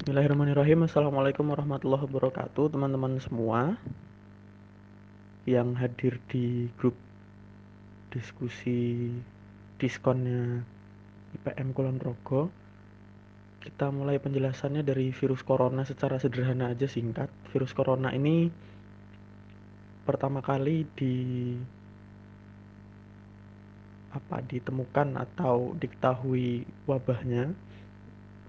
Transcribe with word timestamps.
Bismillahirrahmanirrahim. 0.00 0.88
Assalamualaikum 0.88 1.52
warahmatullahi 1.52 2.08
wabarakatuh 2.08 2.72
Teman-teman 2.72 3.20
semua 3.20 3.76
Yang 5.44 5.68
hadir 5.76 6.14
di 6.24 6.72
grup 6.80 6.96
Diskusi 8.08 9.12
Diskonnya 9.76 10.64
IPM 11.36 11.76
Kulon 11.76 12.00
Progo. 12.00 12.48
Kita 13.60 13.92
mulai 13.92 14.16
penjelasannya 14.16 14.80
dari 14.80 15.12
virus 15.12 15.44
corona 15.44 15.84
secara 15.84 16.16
sederhana 16.16 16.72
aja 16.72 16.88
singkat. 16.88 17.28
Virus 17.52 17.76
corona 17.76 18.08
ini 18.16 18.48
Pertama 20.08 20.40
kali 20.40 20.88
di 20.96 21.12
apa 24.16 24.40
ditemukan 24.48 25.20
atau 25.20 25.76
diketahui 25.76 26.64
wabahnya 26.88 27.52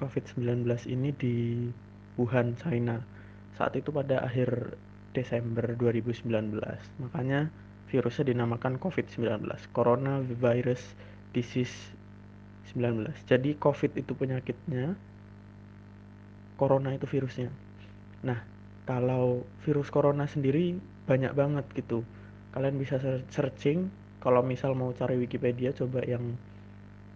COVID-19 0.02 0.66
ini 0.90 1.14
di 1.14 1.36
Wuhan, 2.18 2.58
China. 2.58 3.06
Saat 3.54 3.78
itu 3.78 3.94
pada 3.94 4.26
akhir 4.26 4.74
Desember 5.14 5.78
2019. 5.78 6.26
Makanya 6.98 7.54
virusnya 7.94 8.34
dinamakan 8.34 8.82
COVID-19, 8.82 9.46
Coronavirus 9.72 10.82
Disease 11.38 11.94
19. 12.74 13.14
Jadi 13.30 13.54
COVID 13.62 13.92
itu 14.02 14.18
penyakitnya, 14.18 14.98
Corona 16.58 16.98
itu 16.98 17.06
virusnya. 17.06 17.54
Nah, 18.26 18.42
kalau 18.86 19.46
virus 19.66 19.90
corona 19.90 20.26
sendiri 20.30 20.78
banyak 21.10 21.34
banget 21.34 21.66
gitu. 21.74 22.06
Kalian 22.54 22.78
bisa 22.78 23.02
searching, 23.34 23.90
kalau 24.22 24.46
misal 24.46 24.78
mau 24.78 24.94
cari 24.94 25.18
Wikipedia, 25.18 25.74
coba 25.74 26.06
yang 26.06 26.38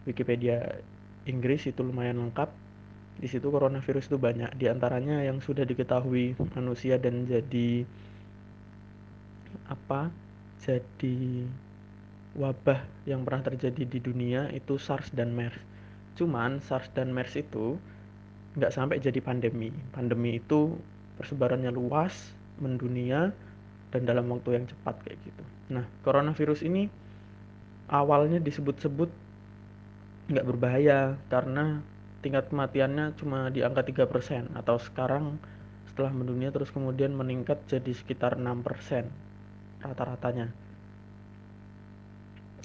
Wikipedia 0.10 0.82
Inggris 1.30 1.70
itu 1.70 1.82
lumayan 1.82 2.22
lengkap 2.22 2.65
di 3.16 3.28
situ 3.32 3.48
coronavirus 3.48 4.12
itu 4.12 4.18
banyak. 4.20 4.52
Di 4.60 4.68
antaranya 4.68 5.24
yang 5.24 5.40
sudah 5.40 5.64
diketahui 5.64 6.36
manusia 6.56 7.00
dan 7.00 7.24
jadi 7.24 7.88
apa 9.72 10.12
jadi 10.60 11.48
wabah 12.36 12.84
yang 13.08 13.24
pernah 13.24 13.48
terjadi 13.48 13.88
di 13.88 14.00
dunia 14.04 14.52
itu 14.52 14.76
SARS 14.76 15.14
dan 15.16 15.32
MERS. 15.32 15.56
Cuman 16.20 16.60
SARS 16.60 16.92
dan 16.92 17.16
MERS 17.16 17.40
itu 17.40 17.80
nggak 18.60 18.72
sampai 18.76 19.00
jadi 19.00 19.20
pandemi. 19.24 19.72
Pandemi 19.96 20.40
itu 20.40 20.76
persebarannya 21.16 21.72
luas 21.72 22.36
mendunia 22.60 23.32
dan 23.96 24.04
dalam 24.04 24.28
waktu 24.28 24.60
yang 24.60 24.66
cepat 24.68 24.96
kayak 25.08 25.20
gitu. 25.24 25.44
Nah 25.72 25.88
coronavirus 26.04 26.68
ini 26.68 26.92
awalnya 27.88 28.44
disebut-sebut 28.44 29.08
nggak 30.26 30.46
berbahaya 30.46 31.16
karena 31.32 31.80
tingkat 32.26 32.50
kematiannya 32.50 33.14
cuma 33.22 33.54
di 33.54 33.62
angka 33.62 33.86
3% 33.86 34.58
atau 34.58 34.82
sekarang 34.82 35.38
setelah 35.86 36.10
mendunia 36.10 36.50
terus 36.50 36.74
kemudian 36.74 37.14
meningkat 37.14 37.62
jadi 37.70 37.94
sekitar 37.94 38.34
6% 38.42 39.06
rata-ratanya. 39.86 40.50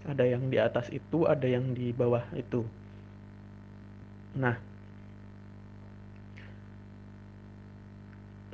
Ada 0.09 0.25
yang 0.25 0.49
di 0.49 0.57
atas 0.57 0.89
itu, 0.89 1.29
ada 1.29 1.45
yang 1.45 1.77
di 1.77 1.93
bawah 1.93 2.25
itu. 2.33 2.65
Nah, 4.41 4.57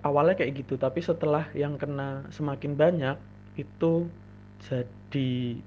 awalnya 0.02 0.34
kayak 0.42 0.66
gitu, 0.66 0.74
tapi 0.74 0.98
setelah 0.98 1.46
yang 1.54 1.78
kena 1.78 2.26
semakin 2.34 2.74
banyak 2.74 3.16
itu 3.54 4.10
jadi 4.66 5.62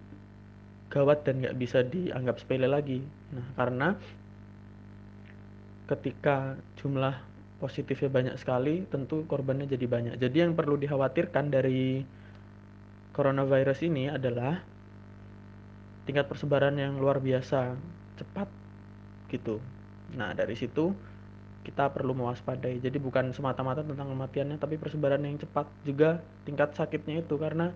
gawat 0.92 1.24
dan 1.24 1.40
nggak 1.40 1.58
bisa 1.58 1.80
dianggap 1.86 2.44
sepele 2.44 2.68
lagi. 2.68 3.00
Nah, 3.32 3.48
karena 3.56 3.88
ketika 5.90 6.54
jumlah 6.78 7.18
positifnya 7.58 8.08
banyak 8.14 8.36
sekali, 8.38 8.86
tentu 8.88 9.26
korbannya 9.26 9.66
jadi 9.66 9.90
banyak. 9.90 10.16
Jadi 10.22 10.38
yang 10.46 10.54
perlu 10.54 10.78
dikhawatirkan 10.78 11.50
dari 11.50 12.06
coronavirus 13.12 13.90
ini 13.90 14.08
adalah 14.08 14.62
tingkat 16.06 16.30
persebaran 16.30 16.78
yang 16.78 17.02
luar 17.02 17.18
biasa 17.18 17.74
cepat 18.22 18.48
gitu. 19.34 19.58
Nah, 20.14 20.32
dari 20.38 20.54
situ 20.54 20.94
kita 21.66 21.92
perlu 21.92 22.16
mewaspadai. 22.16 22.80
Jadi 22.80 22.98
bukan 23.02 23.36
semata-mata 23.36 23.84
tentang 23.84 24.14
kematiannya, 24.14 24.58
tapi 24.62 24.80
persebaran 24.80 25.26
yang 25.26 25.42
cepat 25.42 25.68
juga 25.84 26.24
tingkat 26.48 26.74
sakitnya 26.78 27.26
itu 27.26 27.36
karena 27.36 27.76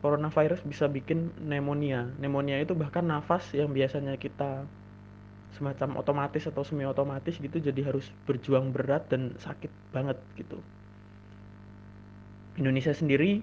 coronavirus 0.00 0.64
bisa 0.64 0.88
bikin 0.88 1.30
pneumonia. 1.38 2.08
Pneumonia 2.18 2.58
itu 2.60 2.72
bahkan 2.72 3.06
nafas 3.06 3.46
yang 3.52 3.70
biasanya 3.70 4.16
kita 4.16 4.64
semacam 5.56 5.98
otomatis 5.98 6.46
atau 6.46 6.62
semi 6.62 6.86
otomatis 6.86 7.34
gitu 7.36 7.58
jadi 7.58 7.90
harus 7.90 8.06
berjuang 8.26 8.70
berat 8.70 9.06
dan 9.10 9.34
sakit 9.42 9.70
banget 9.90 10.18
gitu. 10.38 10.62
Indonesia 12.60 12.92
sendiri 12.92 13.40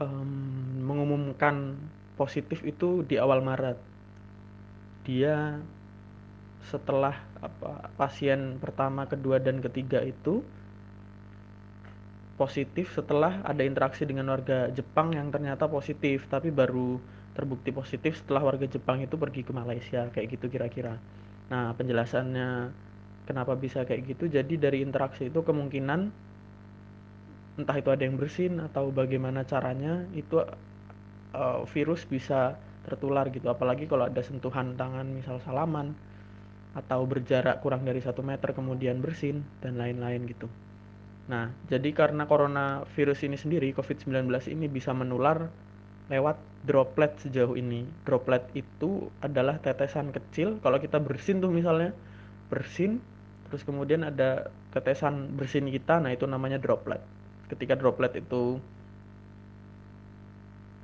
um, 0.00 0.30
mengumumkan 0.82 1.76
positif 2.18 2.64
itu 2.66 3.06
di 3.06 3.20
awal 3.20 3.44
Maret. 3.44 3.78
Dia 5.06 5.58
setelah 6.68 7.16
apa 7.38 7.88
pasien 7.96 8.58
pertama 8.58 9.06
kedua 9.06 9.38
dan 9.38 9.62
ketiga 9.62 10.02
itu 10.02 10.42
positif 12.38 12.94
setelah 12.94 13.42
ada 13.42 13.66
interaksi 13.66 14.06
dengan 14.06 14.30
warga 14.30 14.70
Jepang 14.70 15.14
yang 15.16 15.32
ternyata 15.32 15.66
positif 15.66 16.26
tapi 16.30 16.54
baru 16.54 17.02
terbukti 17.38 17.70
positif 17.70 18.18
setelah 18.18 18.42
warga 18.42 18.66
Jepang 18.66 18.98
itu 18.98 19.14
pergi 19.14 19.46
ke 19.46 19.54
Malaysia 19.54 20.10
kayak 20.10 20.34
gitu 20.34 20.50
kira-kira. 20.50 20.98
Nah, 21.54 21.70
penjelasannya 21.78 22.74
kenapa 23.28 23.52
bisa 23.60 23.84
kayak 23.84 24.16
gitu 24.16 24.32
jadi 24.32 24.54
dari 24.56 24.80
interaksi 24.80 25.28
itu 25.28 25.44
kemungkinan 25.44 26.08
entah 27.60 27.76
itu 27.76 27.92
ada 27.92 28.02
yang 28.08 28.16
bersin 28.16 28.56
atau 28.64 28.88
bagaimana 28.88 29.44
caranya 29.44 30.08
itu 30.16 30.40
uh, 31.36 31.60
virus 31.68 32.08
bisa 32.08 32.56
tertular 32.88 33.28
gitu 33.28 33.52
apalagi 33.52 33.84
kalau 33.84 34.08
ada 34.08 34.24
sentuhan 34.24 34.72
tangan 34.80 35.04
misal 35.12 35.36
salaman 35.44 35.92
atau 36.72 37.04
berjarak 37.04 37.60
kurang 37.60 37.84
dari 37.84 38.00
satu 38.00 38.24
meter 38.24 38.56
kemudian 38.56 39.04
bersin 39.04 39.44
dan 39.60 39.76
lain-lain 39.76 40.24
gitu. 40.24 40.48
Nah, 41.28 41.52
jadi 41.68 41.92
karena 41.92 42.24
coronavirus 42.24 43.28
ini 43.28 43.36
sendiri, 43.36 43.68
COVID-19 43.76 44.32
ini 44.48 44.64
bisa 44.70 44.96
menular 44.96 45.52
lewat 46.08 46.36
droplet 46.64 47.12
sejauh 47.20 47.54
ini. 47.54 47.84
Droplet 48.02 48.42
itu 48.56 49.12
adalah 49.20 49.60
tetesan 49.60 50.10
kecil. 50.10 50.58
Kalau 50.64 50.80
kita 50.80 50.98
bersin 50.98 51.38
tuh 51.38 51.52
misalnya 51.52 51.92
bersin, 52.48 52.98
terus 53.48 53.62
kemudian 53.62 54.04
ada 54.04 54.48
tetesan 54.72 55.36
bersin 55.36 55.68
kita, 55.68 56.00
nah 56.00 56.12
itu 56.12 56.24
namanya 56.24 56.56
droplet. 56.56 57.00
Ketika 57.48 57.76
droplet 57.76 58.12
itu 58.20 58.60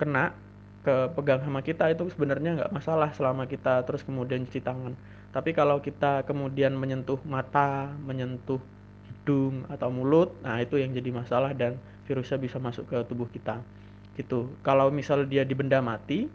kena 0.01 0.37
ke 0.85 1.09
pegang 1.17 1.41
sama 1.41 1.65
kita 1.65 1.89
itu 1.89 2.05
sebenarnya 2.13 2.61
nggak 2.61 2.73
masalah 2.77 3.09
selama 3.17 3.49
kita 3.49 3.81
terus 3.89 4.05
kemudian 4.05 4.45
cuci 4.45 4.61
tangan. 4.61 4.93
Tapi 5.33 5.57
kalau 5.57 5.81
kita 5.81 6.23
kemudian 6.29 6.77
menyentuh 6.77 7.19
mata, 7.25 7.89
menyentuh 8.05 8.61
hidung 9.09 9.65
atau 9.73 9.89
mulut, 9.89 10.37
nah 10.45 10.61
itu 10.61 10.77
yang 10.77 10.93
jadi 10.93 11.11
masalah 11.11 11.57
dan 11.57 11.81
virusnya 12.05 12.37
bisa 12.37 12.61
masuk 12.61 12.85
ke 12.93 13.01
tubuh 13.09 13.25
kita 13.33 13.65
gitu. 14.19 14.51
Kalau 14.63 14.91
misal 14.91 15.27
dia 15.27 15.45
di 15.47 15.55
benda 15.55 15.81
mati 15.83 16.29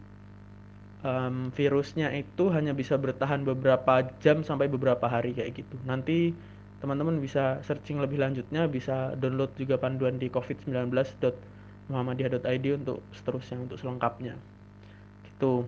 um, 1.04 1.50
virusnya 1.52 2.12
itu 2.12 2.48
hanya 2.52 2.72
bisa 2.76 2.98
bertahan 3.00 3.44
beberapa 3.44 4.02
jam 4.20 4.44
sampai 4.44 4.68
beberapa 4.68 5.08
hari 5.08 5.32
kayak 5.36 5.54
gitu. 5.64 5.76
Nanti 5.88 6.34
teman-teman 6.80 7.20
bisa 7.20 7.60
searching 7.64 8.00
lebih 8.00 8.18
lanjutnya 8.20 8.66
bisa 8.68 9.14
download 9.20 9.50
juga 9.60 9.76
panduan 9.76 10.16
di 10.16 10.30
covid19.muhammadiyah.id 10.32 12.66
untuk 12.80 13.02
seterusnya 13.12 13.58
untuk 13.60 13.78
selengkapnya. 13.80 14.34
Gitu. 15.28 15.64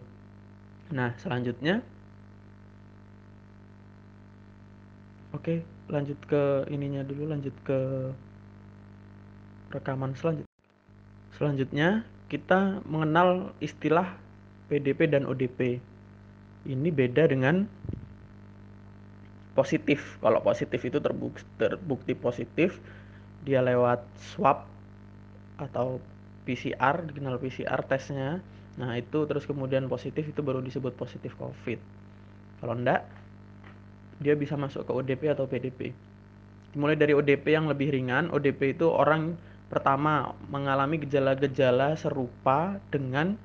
Nah 0.93 1.13
selanjutnya. 1.21 1.83
Oke 5.33 5.65
lanjut 5.89 6.17
ke 6.29 6.69
ininya 6.73 7.05
dulu 7.05 7.29
lanjut 7.29 7.53
ke 7.65 8.13
rekaman 9.73 10.13
selanjutnya 10.13 10.52
Selanjutnya, 11.43 12.07
kita 12.31 12.87
mengenal 12.87 13.51
istilah 13.59 14.15
PDP 14.71 15.11
dan 15.11 15.27
ODP. 15.27 15.83
Ini 16.71 16.89
beda 16.95 17.27
dengan 17.27 17.67
positif. 19.59 20.23
Kalau 20.23 20.39
positif 20.39 20.79
itu 20.87 21.03
terbukti, 21.03 22.15
positif, 22.15 22.79
dia 23.43 23.59
lewat 23.59 24.07
swab 24.23 24.71
atau 25.59 25.99
PCR, 26.47 27.11
dikenal 27.11 27.43
PCR 27.43 27.83
tesnya. 27.91 28.39
Nah, 28.79 28.95
itu 28.95 29.27
terus 29.27 29.43
kemudian 29.43 29.91
positif 29.91 30.31
itu 30.31 30.47
baru 30.47 30.63
disebut 30.63 30.95
positif 30.95 31.35
COVID. 31.43 31.83
Kalau 32.63 32.79
enggak, 32.79 33.03
dia 34.23 34.39
bisa 34.39 34.55
masuk 34.55 34.87
ke 34.87 34.95
ODP 34.95 35.35
atau 35.35 35.51
PDP. 35.51 35.91
Mulai 36.79 36.95
dari 36.95 37.19
ODP 37.19 37.51
yang 37.51 37.67
lebih 37.67 37.91
ringan, 37.91 38.31
ODP 38.31 38.79
itu 38.79 38.87
orang 38.87 39.51
Pertama, 39.73 40.37
mengalami 40.53 41.01
gejala-gejala 41.01 41.97
serupa 41.97 42.77
dengan 42.93 43.41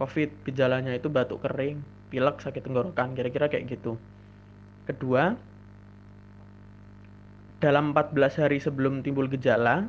COVID. 0.00 0.48
Gejalanya 0.48 0.96
itu 0.96 1.12
batuk 1.12 1.44
kering, 1.44 1.84
pilek, 2.08 2.40
sakit 2.40 2.64
tenggorokan, 2.64 3.12
kira-kira 3.12 3.52
kayak 3.52 3.68
gitu. 3.76 4.00
Kedua, 4.88 5.36
dalam 7.60 7.92
14 7.92 8.40
hari 8.40 8.56
sebelum 8.56 9.04
timbul 9.04 9.28
gejala 9.28 9.84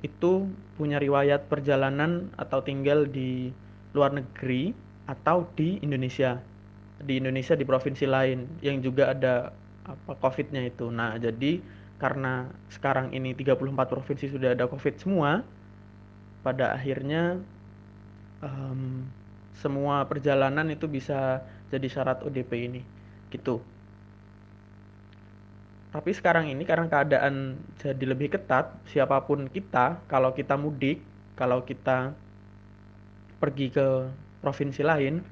itu 0.00 0.48
punya 0.80 0.96
riwayat 0.96 1.48
perjalanan 1.48 2.32
atau 2.40 2.64
tinggal 2.64 3.04
di 3.04 3.52
luar 3.96 4.16
negeri 4.16 4.76
atau 5.08 5.48
di 5.56 5.80
Indonesia 5.80 6.40
di 7.00 7.20
Indonesia 7.20 7.52
di 7.52 7.64
provinsi 7.64 8.04
lain 8.08 8.60
yang 8.64 8.80
juga 8.80 9.12
ada 9.12 9.52
apa 9.84 10.12
COVID-nya 10.18 10.68
itu. 10.68 10.88
Nah, 10.88 11.16
jadi 11.20 11.60
karena 11.96 12.52
sekarang 12.68 13.12
ini 13.16 13.32
34 13.32 13.72
provinsi 13.88 14.28
sudah 14.28 14.52
ada 14.52 14.68
COVID 14.68 14.94
semua, 15.00 15.40
pada 16.44 16.76
akhirnya 16.76 17.40
um, 18.44 19.08
semua 19.56 20.04
perjalanan 20.04 20.68
itu 20.68 20.84
bisa 20.84 21.40
jadi 21.72 21.88
syarat 21.88 22.20
ODP 22.20 22.52
ini, 22.68 22.80
gitu. 23.32 23.64
Tapi 25.96 26.12
sekarang 26.12 26.52
ini 26.52 26.68
karena 26.68 26.92
keadaan 26.92 27.56
jadi 27.80 28.04
lebih 28.04 28.36
ketat, 28.36 28.76
siapa 28.92 29.16
pun 29.24 29.48
kita, 29.48 29.96
kalau 30.12 30.36
kita 30.36 30.60
mudik, 30.60 31.00
kalau 31.32 31.64
kita 31.64 32.12
pergi 33.40 33.72
ke 33.72 34.12
provinsi 34.44 34.84
lain, 34.84 35.24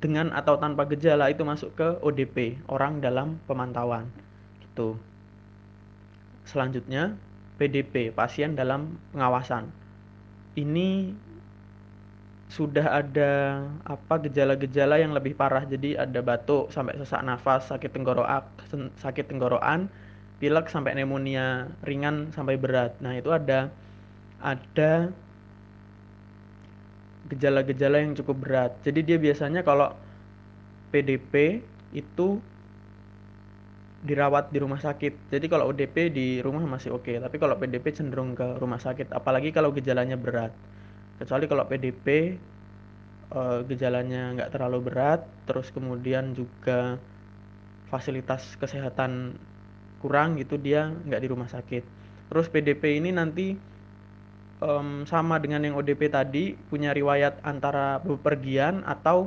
dengan 0.00 0.32
atau 0.32 0.56
tanpa 0.56 0.88
gejala 0.88 1.28
itu 1.28 1.44
masuk 1.44 1.76
ke 1.76 1.88
ODP, 2.00 2.58
orang 2.72 3.04
dalam 3.04 3.36
pemantauan. 3.44 4.08
Gitu. 4.64 5.11
Selanjutnya, 6.46 7.14
PDP, 7.56 8.10
pasien 8.10 8.58
dalam 8.58 8.98
pengawasan. 9.14 9.70
Ini 10.58 11.14
sudah 12.52 13.00
ada 13.00 13.64
apa 13.88 14.20
gejala-gejala 14.28 15.00
yang 15.00 15.16
lebih 15.16 15.32
parah. 15.32 15.64
Jadi 15.64 15.96
ada 15.96 16.20
batuk 16.20 16.68
sampai 16.68 17.00
sesak 17.00 17.24
nafas, 17.24 17.72
sakit 17.72 17.90
tenggorokan, 17.96 18.44
sakit 19.00 19.24
tenggorokan, 19.32 19.88
pilek 20.36 20.68
sampai 20.68 20.92
pneumonia 20.92 21.72
ringan 21.88 22.28
sampai 22.36 22.60
berat. 22.60 22.92
Nah, 23.00 23.16
itu 23.16 23.32
ada 23.32 23.72
ada 24.42 25.08
gejala-gejala 27.32 28.04
yang 28.04 28.12
cukup 28.18 28.36
berat. 28.44 28.72
Jadi 28.84 29.00
dia 29.00 29.16
biasanya 29.16 29.64
kalau 29.64 29.96
PDP 30.92 31.64
itu 31.96 32.42
dirawat 34.02 34.50
di 34.50 34.58
rumah 34.58 34.82
sakit. 34.82 35.30
Jadi 35.30 35.46
kalau 35.46 35.70
ODP 35.70 36.10
di 36.10 36.28
rumah 36.42 36.66
masih 36.66 36.90
oke, 36.90 37.06
okay. 37.06 37.16
tapi 37.22 37.38
kalau 37.38 37.54
PDP 37.54 37.94
cenderung 37.94 38.34
ke 38.34 38.58
rumah 38.58 38.82
sakit. 38.82 39.14
Apalagi 39.14 39.54
kalau 39.54 39.70
gejalanya 39.70 40.18
berat. 40.18 40.50
Kecuali 41.22 41.46
kalau 41.46 41.64
PDP 41.70 42.06
eh, 43.30 43.60
gejalanya 43.70 44.34
nggak 44.34 44.50
terlalu 44.58 44.90
berat, 44.90 45.22
terus 45.46 45.70
kemudian 45.70 46.34
juga 46.34 46.98
fasilitas 47.86 48.58
kesehatan 48.58 49.38
kurang 50.02 50.34
gitu 50.34 50.58
dia 50.58 50.90
nggak 50.90 51.22
di 51.22 51.28
rumah 51.30 51.46
sakit. 51.46 51.84
Terus 52.26 52.50
PDP 52.50 52.98
ini 52.98 53.14
nanti 53.14 53.54
sama 55.10 55.42
dengan 55.42 55.58
yang 55.66 55.74
ODP 55.74 56.06
tadi 56.06 56.54
punya 56.54 56.94
riwayat 56.94 57.42
antara 57.42 57.98
bepergian 57.98 58.86
atau 58.86 59.26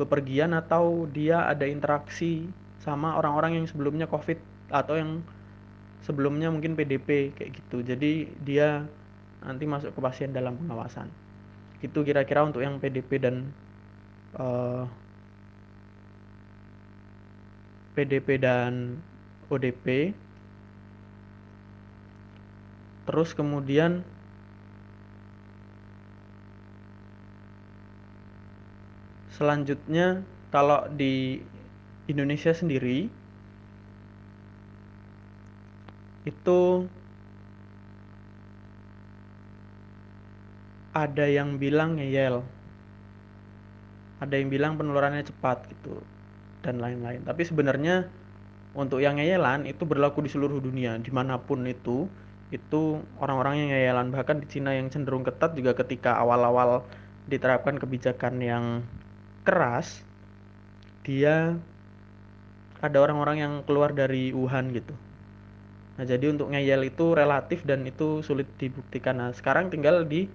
bepergian 0.00 0.56
atau 0.56 1.04
dia 1.04 1.44
ada 1.44 1.68
interaksi 1.68 2.48
sama 2.80 3.16
orang-orang 3.20 3.60
yang 3.60 3.66
sebelumnya 3.68 4.08
COVID 4.08 4.40
atau 4.72 4.96
yang 4.96 5.20
sebelumnya 6.00 6.48
mungkin 6.48 6.72
PDP 6.74 7.36
kayak 7.36 7.60
gitu. 7.60 7.84
Jadi 7.84 8.32
dia 8.40 8.88
nanti 9.44 9.64
masuk 9.68 9.92
ke 9.92 10.00
pasien 10.00 10.32
dalam 10.32 10.56
pengawasan. 10.56 11.08
Itu 11.84 12.04
kira-kira 12.04 12.44
untuk 12.44 12.64
yang 12.64 12.80
PDP 12.80 13.20
dan 13.20 13.52
uh, 14.36 14.84
eh, 14.84 14.84
PDP 18.00 18.40
dan 18.40 18.96
ODP. 19.52 20.16
Terus 23.04 23.34
kemudian 23.34 24.06
selanjutnya 29.34 30.22
kalau 30.52 30.84
di 30.94 31.42
Indonesia 32.10 32.52
sendiri 32.52 33.08
itu 36.28 36.60
ada 40.90 41.24
yang 41.26 41.56
bilang 41.56 41.96
ngeyel. 41.96 42.42
Ada 44.20 44.36
yang 44.36 44.52
bilang 44.52 44.76
penularannya 44.76 45.24
cepat 45.24 45.64
gitu 45.72 45.96
dan 46.60 46.76
lain-lain. 46.76 47.24
Tapi 47.24 47.40
sebenarnya 47.40 48.04
untuk 48.76 49.00
yang 49.00 49.16
ngeyelan 49.16 49.64
itu 49.64 49.82
berlaku 49.88 50.20
di 50.26 50.30
seluruh 50.30 50.60
dunia. 50.60 51.00
Di 51.00 51.08
mana 51.08 51.40
pun 51.40 51.64
itu 51.64 52.04
itu 52.50 52.98
orang-orang 53.22 53.64
yang 53.64 53.68
ngeyelan 53.72 54.08
bahkan 54.10 54.42
di 54.42 54.46
Cina 54.50 54.74
yang 54.74 54.90
cenderung 54.90 55.22
ketat 55.22 55.54
juga 55.54 55.72
ketika 55.72 56.18
awal-awal 56.18 56.82
diterapkan 57.30 57.78
kebijakan 57.78 58.42
yang 58.42 58.64
keras 59.46 60.02
dia 61.06 61.54
ada 62.80 62.96
orang-orang 62.96 63.36
yang 63.44 63.52
keluar 63.68 63.92
dari 63.92 64.32
Wuhan 64.32 64.72
gitu. 64.72 64.96
Nah, 66.00 66.08
jadi 66.08 66.32
untuk 66.32 66.48
ngeyel 66.48 66.88
itu 66.88 67.12
relatif 67.12 67.60
dan 67.68 67.84
itu 67.84 68.24
sulit 68.24 68.48
dibuktikan. 68.56 69.20
Nah, 69.20 69.30
sekarang 69.36 69.68
tinggal 69.68 70.08
di 70.08 70.32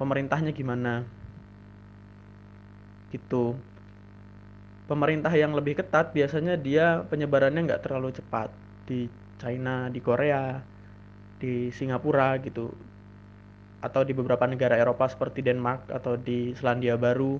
pemerintahnya 0.00 0.56
gimana. 0.56 1.04
Gitu. 3.12 3.52
Pemerintah 4.88 5.32
yang 5.36 5.52
lebih 5.52 5.76
ketat 5.76 6.16
biasanya 6.16 6.56
dia 6.56 7.04
penyebarannya 7.12 7.68
nggak 7.68 7.84
terlalu 7.84 8.16
cepat 8.16 8.48
di 8.88 9.10
China, 9.36 9.92
di 9.92 10.00
Korea, 10.00 10.64
di 11.36 11.68
Singapura 11.76 12.40
gitu. 12.40 12.72
Atau 13.84 14.08
di 14.08 14.16
beberapa 14.16 14.48
negara 14.48 14.80
Eropa 14.80 15.04
seperti 15.12 15.44
Denmark 15.44 15.92
atau 15.92 16.16
di 16.16 16.56
Selandia 16.56 16.96
Baru 16.96 17.36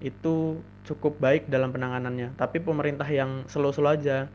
itu 0.00 0.60
cukup 0.88 1.20
baik 1.20 1.46
dalam 1.52 1.70
penanganannya. 1.70 2.32
Tapi 2.40 2.58
pemerintah 2.60 3.06
yang 3.06 3.44
slow-slow 3.46 3.94
aja. 3.94 4.26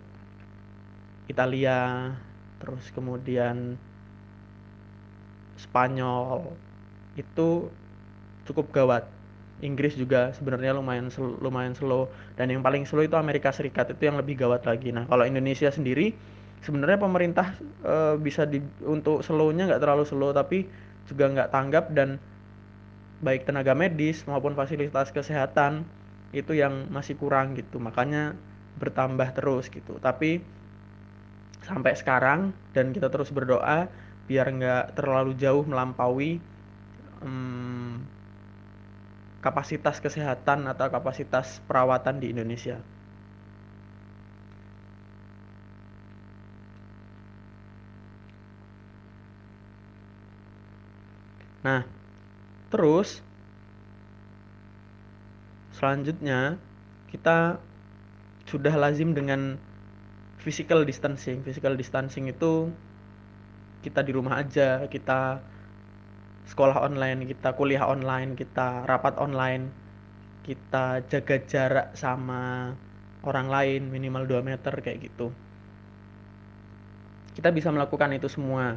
Italia 1.26 2.14
terus 2.62 2.94
kemudian 2.94 3.82
Spanyol 5.58 6.54
itu 7.18 7.72
cukup 8.46 8.70
gawat. 8.72 9.04
Inggris 9.64 9.96
juga 9.96 10.36
sebenarnya 10.36 10.76
lumayan 10.76 11.08
slow, 11.10 11.40
lumayan 11.40 11.74
slow. 11.74 12.12
Dan 12.36 12.52
yang 12.52 12.62
paling 12.62 12.84
slow 12.84 13.08
itu 13.08 13.16
Amerika 13.16 13.50
Serikat 13.50 13.90
itu 13.90 14.06
yang 14.06 14.20
lebih 14.20 14.36
gawat 14.38 14.68
lagi. 14.68 14.92
Nah 14.92 15.08
kalau 15.08 15.24
Indonesia 15.26 15.72
sendiri 15.72 16.14
sebenarnya 16.62 17.00
pemerintah 17.00 17.56
e, 17.82 18.20
bisa 18.20 18.44
di 18.44 18.60
untuk 18.84 19.24
slownya 19.24 19.72
nggak 19.72 19.82
terlalu 19.82 20.04
slow 20.04 20.36
tapi 20.36 20.68
juga 21.08 21.32
nggak 21.32 21.50
tanggap. 21.56 21.86
Dan 21.96 22.20
baik 23.26 23.42
tenaga 23.50 23.74
medis 23.82 24.18
maupun 24.30 24.54
fasilitas 24.60 25.10
kesehatan 25.18 25.74
itu 26.40 26.54
yang 26.62 26.74
masih 26.96 27.16
kurang 27.22 27.48
gitu 27.60 27.78
makanya 27.88 28.24
bertambah 28.82 29.30
terus 29.38 29.66
gitu 29.72 29.94
tapi 30.08 30.44
sampai 31.66 31.94
sekarang 31.98 32.54
dan 32.76 32.94
kita 32.96 33.08
terus 33.10 33.34
berdoa 33.34 33.90
biar 34.30 34.48
nggak 34.58 34.86
terlalu 34.98 35.34
jauh 35.38 35.66
melampaui 35.66 36.38
hmm, 37.26 37.94
kapasitas 39.46 40.02
kesehatan 40.02 40.66
atau 40.66 40.90
kapasitas 40.90 41.62
perawatan 41.70 42.18
di 42.18 42.34
Indonesia. 42.34 42.82
Nah, 51.66 51.82
Terus 52.76 53.24
selanjutnya 55.72 56.60
kita 57.08 57.56
sudah 58.44 58.76
lazim 58.76 59.16
dengan 59.16 59.56
physical 60.44 60.84
distancing. 60.84 61.40
Physical 61.40 61.80
distancing 61.80 62.28
itu 62.28 62.68
kita 63.80 64.04
di 64.04 64.12
rumah 64.12 64.44
aja, 64.44 64.92
kita 64.92 65.40
sekolah 66.52 66.84
online, 66.84 67.24
kita 67.24 67.56
kuliah 67.56 67.88
online, 67.88 68.36
kita 68.36 68.84
rapat 68.84 69.16
online, 69.24 69.72
kita 70.44 71.00
jaga 71.08 71.38
jarak 71.48 71.88
sama 71.96 72.76
orang 73.24 73.48
lain 73.48 73.82
minimal 73.88 74.28
2 74.28 74.44
meter 74.44 74.76
kayak 74.84 75.00
gitu. 75.00 75.32
Kita 77.40 77.56
bisa 77.56 77.72
melakukan 77.72 78.12
itu 78.20 78.28
semua 78.28 78.76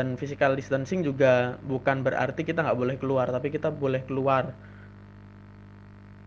dan 0.00 0.16
physical 0.16 0.56
distancing 0.56 1.04
juga 1.04 1.60
bukan 1.60 2.00
berarti 2.00 2.40
kita 2.40 2.64
nggak 2.64 2.80
boleh 2.80 2.96
keluar 2.96 3.28
tapi 3.28 3.52
kita 3.52 3.68
boleh 3.68 4.00
keluar. 4.08 4.56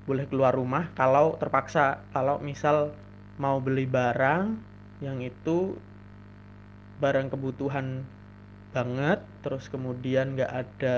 Boleh 0.06 0.30
keluar 0.30 0.54
rumah 0.54 0.94
kalau 0.94 1.34
terpaksa. 1.42 2.06
Kalau 2.14 2.38
misal 2.38 2.94
mau 3.42 3.58
beli 3.58 3.90
barang 3.90 4.62
yang 5.02 5.18
itu 5.26 5.74
barang 7.02 7.34
kebutuhan 7.34 8.06
banget 8.78 9.26
terus 9.42 9.74
kemudian 9.74 10.38
nggak 10.38 10.54
ada 10.54 10.98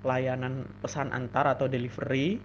layanan 0.00 0.64
pesan 0.80 1.12
antar 1.12 1.44
atau 1.44 1.68
delivery 1.68 2.40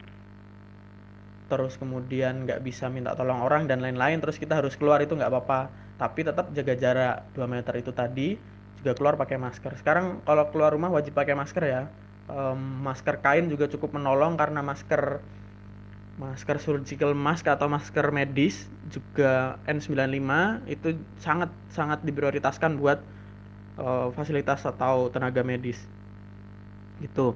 terus 1.48 1.80
kemudian 1.80 2.44
nggak 2.44 2.60
bisa 2.66 2.92
minta 2.92 3.16
tolong 3.16 3.40
orang 3.46 3.63
dan 3.70 3.80
lain-lain 3.80 4.20
terus 4.20 4.36
kita 4.36 4.60
harus 4.60 4.75
keluar 4.75 5.00
itu 5.00 5.16
nggak 5.16 5.32
apa-apa. 5.32 5.72
Tapi 5.96 6.20
tetap 6.28 6.52
jaga 6.52 6.74
jarak 6.75 7.16
2 7.32 7.48
meter 7.48 7.74
itu 7.80 7.96
tadi 7.96 8.36
juga 8.84 9.00
keluar 9.00 9.16
pakai 9.16 9.40
masker. 9.40 9.80
Sekarang 9.80 10.20
kalau 10.28 10.52
keluar 10.52 10.75
rumah 10.75 10.92
wajib 10.92 11.16
pakai 11.16 11.40
masker 11.40 11.63
ya. 11.63 11.88
Um, 12.28 12.84
masker 12.84 13.24
kain 13.24 13.48
juga 13.48 13.72
cukup 13.72 13.96
menolong 13.96 14.36
karena 14.36 14.60
masker 14.60 15.24
masker 16.20 16.62
surgical 16.62 17.16
mask 17.18 17.48
atau 17.50 17.66
masker 17.72 18.13
medis 18.13 18.70
juga 18.92 19.58
N95 19.66 20.32
itu 20.70 21.00
sangat 21.18 21.50
sangat 21.74 22.04
diprioritaskan 22.06 22.78
buat 22.78 23.00
uh, 23.80 24.12
fasilitas 24.12 24.68
atau 24.68 25.08
tenaga 25.10 25.42
medis. 25.42 25.80
Gitu. 27.00 27.34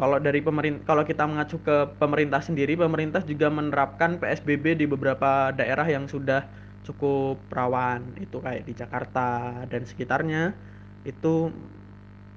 Kalau 0.00 0.16
dari 0.16 0.40
pemerintah 0.40 0.84
kalau 0.88 1.04
kita 1.04 1.24
mengacu 1.28 1.60
ke 1.60 1.92
pemerintah 2.00 2.40
sendiri 2.40 2.72
pemerintah 2.76 3.20
juga 3.20 3.52
menerapkan 3.52 4.16
PSBB 4.16 4.80
di 4.80 4.88
beberapa 4.88 5.52
daerah 5.52 5.84
yang 5.84 6.08
sudah 6.08 6.48
cukup 6.86 7.40
rawan 7.52 8.16
itu 8.18 8.40
kayak 8.40 8.64
di 8.64 8.72
Jakarta 8.72 9.62
dan 9.68 9.82
sekitarnya 9.84 10.56
itu 11.04 11.52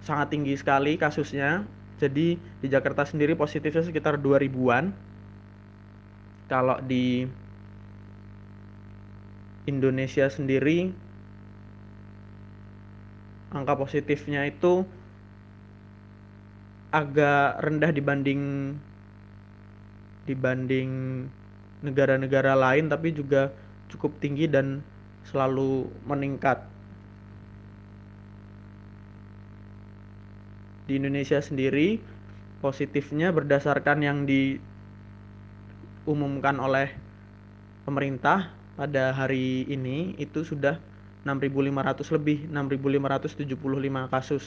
sangat 0.04 0.36
tinggi 0.36 0.54
sekali 0.60 1.00
kasusnya 1.00 1.64
jadi 2.04 2.36
di 2.36 2.68
Jakarta 2.68 3.08
sendiri 3.08 3.38
positifnya 3.38 3.80
sekitar 3.86 4.20
2000-an. 4.20 4.92
Kalau 6.52 6.78
di 6.84 7.24
Indonesia 9.64 10.28
sendiri 10.28 10.92
angka 13.56 13.80
positifnya 13.80 14.44
itu 14.50 14.84
agak 16.92 17.64
rendah 17.64 17.92
dibanding 17.96 18.42
dibanding 20.28 20.92
negara-negara 21.80 22.54
lain 22.60 22.92
tapi 22.92 23.16
juga 23.16 23.56
cukup 23.94 24.18
tinggi 24.18 24.50
dan 24.50 24.82
selalu 25.30 25.88
meningkat 26.04 26.66
di 30.84 31.00
Indonesia 31.00 31.40
sendiri 31.40 32.02
positifnya 32.60 33.32
berdasarkan 33.32 34.04
yang 34.04 34.28
diumumkan 36.04 36.60
oleh 36.60 36.92
pemerintah 37.88 38.52
pada 38.74 39.14
hari 39.16 39.64
ini 39.70 40.18
itu 40.18 40.44
sudah 40.44 40.80
6.500 41.24 42.16
lebih 42.20 42.52
6.575 42.52 44.12
kasus 44.12 44.44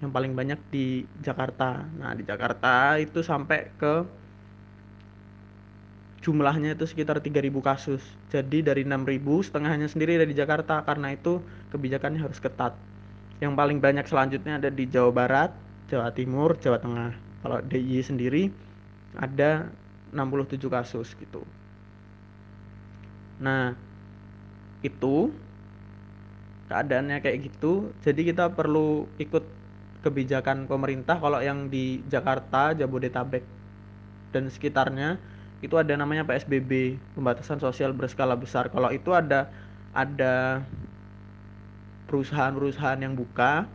yang 0.00 0.10
paling 0.10 0.32
banyak 0.32 0.58
di 0.72 1.04
Jakarta. 1.20 1.86
Nah, 2.00 2.16
di 2.16 2.24
Jakarta 2.24 2.96
itu 2.98 3.20
sampai 3.20 3.70
ke 3.76 4.02
jumlahnya 6.20 6.76
itu 6.76 6.84
sekitar 6.84 7.20
3.000 7.20 7.50
kasus. 7.64 8.02
Jadi 8.28 8.60
dari 8.60 8.84
6.000 8.84 9.46
setengahnya 9.46 9.88
sendiri 9.88 10.20
ada 10.20 10.28
di 10.28 10.36
Jakarta 10.36 10.84
karena 10.84 11.16
itu 11.16 11.40
kebijakannya 11.72 12.20
harus 12.20 12.38
ketat. 12.38 12.76
Yang 13.40 13.52
paling 13.56 13.78
banyak 13.80 14.04
selanjutnya 14.04 14.60
ada 14.60 14.68
di 14.68 14.84
Jawa 14.84 15.10
Barat, 15.12 15.50
Jawa 15.88 16.12
Timur, 16.12 16.60
Jawa 16.60 16.76
Tengah. 16.76 17.12
Kalau 17.40 17.58
DIY 17.64 18.04
sendiri 18.04 18.42
ada 19.16 19.72
67 20.12 20.68
kasus 20.68 21.16
gitu. 21.16 21.40
Nah, 23.40 23.72
itu 24.84 25.32
keadaannya 26.68 27.24
kayak 27.24 27.48
gitu. 27.48 27.96
Jadi 28.04 28.28
kita 28.28 28.52
perlu 28.52 29.08
ikut 29.16 29.44
kebijakan 30.04 30.68
pemerintah 30.68 31.16
kalau 31.16 31.40
yang 31.40 31.72
di 31.72 32.04
Jakarta, 32.12 32.76
Jabodetabek 32.76 33.44
dan 34.36 34.52
sekitarnya 34.52 35.16
itu 35.60 35.74
ada 35.76 35.92
namanya 35.96 36.24
PSBB, 36.24 36.96
pembatasan 37.16 37.60
sosial 37.60 37.92
berskala 37.92 38.34
besar. 38.36 38.72
Kalau 38.72 38.88
itu 38.88 39.12
ada 39.12 39.52
ada 39.92 40.64
perusahaan-perusahaan 42.08 43.00
yang 43.00 43.14
buka 43.14 43.68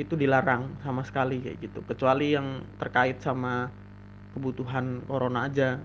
itu 0.00 0.14
dilarang 0.16 0.72
sama 0.84 1.02
sekali 1.04 1.40
kayak 1.40 1.58
gitu. 1.64 1.80
Kecuali 1.84 2.36
yang 2.36 2.64
terkait 2.80 3.20
sama 3.24 3.72
kebutuhan 4.36 5.04
corona 5.08 5.48
aja 5.48 5.80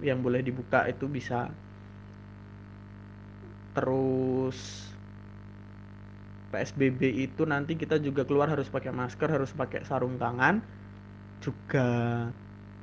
yang 0.00 0.20
boleh 0.24 0.40
dibuka 0.44 0.88
itu 0.88 1.08
bisa. 1.08 1.52
Terus 3.76 4.58
PSBB 6.50 7.00
itu 7.26 7.46
nanti 7.46 7.78
kita 7.78 8.02
juga 8.02 8.26
keluar 8.26 8.50
harus 8.50 8.66
pakai 8.66 8.90
masker 8.90 9.28
harus 9.30 9.52
pakai 9.54 9.86
sarung 9.86 10.18
tangan. 10.18 10.60
Juga 11.40 11.88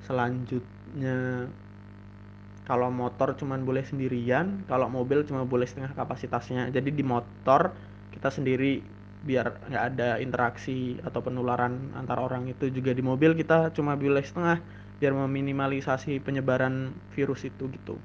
selanjutnya 0.07 1.49
kalau 2.67 2.91
motor 2.91 3.31
cuman 3.39 3.63
boleh 3.63 3.87
sendirian 3.87 4.67
kalau 4.67 4.91
mobil 4.91 5.23
cuma 5.23 5.47
boleh 5.47 5.63
setengah 5.63 5.95
kapasitasnya. 5.95 6.67
Jadi 6.75 6.91
di 6.91 7.03
motor 7.13 7.71
kita 8.11 8.27
sendiri 8.27 8.83
biar 9.23 9.47
nggak 9.71 9.83
ada 9.95 10.09
interaksi 10.19 10.99
atau 11.07 11.23
penularan 11.23 11.95
antar 11.95 12.19
orang 12.19 12.51
itu. 12.51 12.67
Juga 12.67 12.91
di 12.91 12.99
mobil 12.99 13.39
kita 13.39 13.71
cuma 13.71 13.95
boleh 13.95 14.19
setengah 14.19 14.59
biar 14.99 15.15
meminimalisasi 15.15 16.19
penyebaran 16.19 16.91
virus 17.15 17.47
itu 17.47 17.71
gitu. 17.71 17.95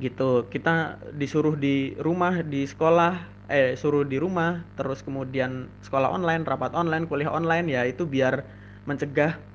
Gitu. 0.00 0.30
Kita 0.48 0.96
disuruh 1.12 1.60
di 1.60 1.92
rumah 2.00 2.40
di 2.40 2.64
sekolah 2.64 3.36
eh 3.50 3.74
suruh 3.74 4.06
di 4.06 4.16
rumah 4.16 4.62
terus 4.78 5.02
kemudian 5.02 5.66
sekolah 5.82 6.08
online 6.14 6.46
rapat 6.46 6.70
online 6.72 7.10
kuliah 7.10 7.34
online 7.34 7.66
ya 7.66 7.82
itu 7.82 8.06
biar 8.06 8.46
mencegah 8.86 9.49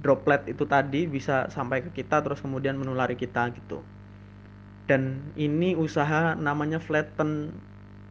droplet 0.00 0.48
itu 0.48 0.64
tadi 0.64 1.04
bisa 1.04 1.48
sampai 1.52 1.84
ke 1.84 1.90
kita 1.92 2.24
terus 2.24 2.40
kemudian 2.40 2.76
menulari 2.76 3.14
kita 3.16 3.52
gitu. 3.52 3.84
Dan 4.88 5.32
ini 5.38 5.78
usaha 5.78 6.34
namanya 6.34 6.82
flatten 6.82 7.54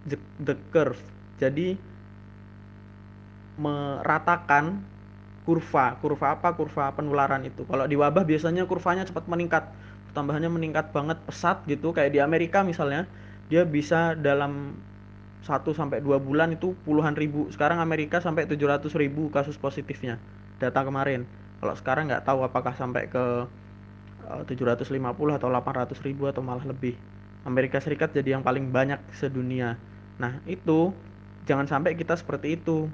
the, 0.07 0.55
curve. 0.71 1.01
Jadi 1.41 1.75
meratakan 3.59 4.79
kurva. 5.43 5.99
Kurva 5.99 6.39
apa? 6.39 6.55
Kurva 6.55 6.95
penularan 6.95 7.43
itu. 7.43 7.67
Kalau 7.67 7.83
di 7.83 7.99
wabah 7.99 8.23
biasanya 8.23 8.63
kurvanya 8.63 9.03
cepat 9.03 9.27
meningkat. 9.27 9.67
Tambahannya 10.15 10.47
meningkat 10.47 10.95
banget 10.95 11.19
pesat 11.27 11.59
gitu. 11.67 11.91
Kayak 11.91 12.15
di 12.15 12.19
Amerika 12.23 12.63
misalnya 12.63 13.03
dia 13.51 13.67
bisa 13.67 14.15
dalam 14.15 14.79
1 15.43 15.51
sampai 15.75 15.99
2 15.99 16.15
bulan 16.21 16.55
itu 16.55 16.77
puluhan 16.87 17.17
ribu. 17.17 17.51
Sekarang 17.51 17.83
Amerika 17.83 18.23
sampai 18.23 18.47
700 18.47 18.87
ribu 18.95 19.27
kasus 19.33 19.59
positifnya 19.59 20.15
data 20.59 20.83
kemarin 20.83 21.23
kalau 21.59 21.75
sekarang 21.75 22.07
nggak 22.07 22.23
tahu 22.23 22.47
apakah 22.47 22.71
sampai 22.75 23.11
ke 23.11 23.47
750 24.47 24.95
eh, 24.95 25.35
atau 25.35 25.49
800 25.51 25.99
ribu 26.05 26.29
atau 26.29 26.39
malah 26.39 26.63
lebih. 26.63 26.95
Amerika 27.47 27.79
Serikat 27.79 28.11
jadi 28.11 28.37
yang 28.37 28.43
paling 28.43 28.69
banyak 28.69 28.99
sedunia. 29.15 29.79
Nah 30.19 30.39
itu 30.45 30.91
jangan 31.43 31.67
sampai 31.67 31.95
kita 31.99 32.15
seperti 32.15 32.59
itu. 32.59 32.87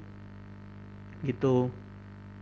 Gitu. 1.22 1.68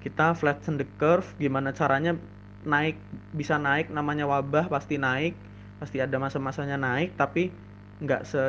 Kita 0.05 0.37
flatten 0.37 0.81
the 0.81 0.87
curve 1.01 1.27
gimana 1.41 1.73
caranya 1.73 2.17
naik 2.65 2.97
bisa 3.37 3.61
naik 3.61 3.93
namanya 3.93 4.25
wabah 4.25 4.73
pasti 4.73 4.97
naik 4.97 5.37
pasti 5.77 6.01
ada 6.01 6.17
masa-masanya 6.17 6.81
naik 6.81 7.13
tapi 7.13 7.53
nggak 8.01 8.25
se 8.25 8.41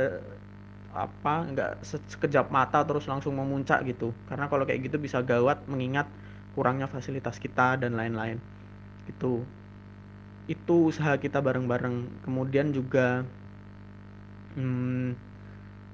apa 0.96 1.44
nggak 1.51 1.84
sekejap 1.84 2.48
mata 2.48 2.79
terus 2.88 3.03
langsung 3.12 3.36
memuncak 3.36 3.84
gitu. 3.84 4.15
Karena 4.32 4.48
kalau 4.48 4.63
kayak 4.63 4.88
gitu 4.88 4.96
bisa 5.01 5.20
gawat 5.20 5.60
mengingat 5.67 6.08
kurangnya 6.55 6.88
fasilitas 6.88 7.38
kita 7.38 7.75
dan 7.75 8.00
lain-lain. 8.00 8.39
Itu 9.12 9.43
itu 10.47 10.75
usaha 10.89 11.19
kita 11.19 11.43
bareng-bareng. 11.43 12.24
Kemudian 12.25 12.71
juga 12.71 13.27
hmm, 14.55 15.13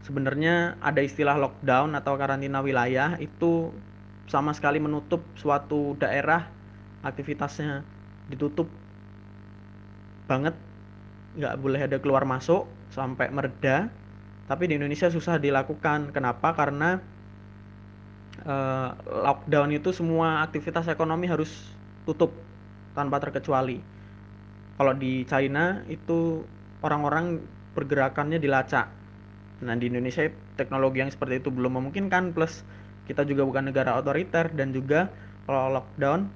sebenarnya 0.05 0.77
ada 0.79 1.01
istilah 1.01 1.35
lockdown 1.41 1.97
atau 1.97 2.13
karantina 2.15 2.61
wilayah 2.61 3.17
itu 3.17 3.73
sama 4.29 4.55
sekali 4.55 4.79
menutup 4.79 5.25
suatu 5.35 5.97
daerah 5.99 6.47
aktivitasnya 7.03 7.83
ditutup 8.29 8.69
banget. 10.29 10.55
Nggak 11.35 11.55
boleh 11.59 11.81
ada 11.87 11.97
keluar 11.99 12.23
masuk 12.27 12.67
sampai 12.91 13.31
mereda. 13.31 13.89
Tapi 14.47 14.67
di 14.67 14.75
Indonesia 14.75 15.07
susah 15.07 15.39
dilakukan. 15.39 16.11
Kenapa? 16.11 16.51
Karena 16.51 16.99
uh, 18.45 18.95
lockdown 19.05 19.74
itu 19.75 19.93
semua 19.93 20.45
aktivitas 20.45 20.88
ekonomi 20.89 21.29
harus 21.29 21.50
tutup 22.05 22.33
tanpa 22.98 23.21
terkecuali. 23.21 23.79
Kalau 24.77 24.93
di 24.98 25.24
China 25.29 25.86
itu 25.88 26.41
orang-orang 26.81 27.39
pergerakannya 27.77 28.41
dilacak. 28.41 28.89
Nah 29.62 29.77
di 29.77 29.93
Indonesia 29.93 30.25
teknologi 30.57 31.05
yang 31.05 31.12
seperti 31.13 31.39
itu 31.39 31.53
belum 31.53 31.77
memungkinkan 31.77 32.33
plus 32.33 32.65
kita 33.05 33.25
juga 33.25 33.45
bukan 33.45 33.69
negara 33.69 33.98
otoriter 33.98 34.50
dan 34.53 34.74
juga 34.74 35.10
kalau 35.45 35.77
lockdown 35.77 36.29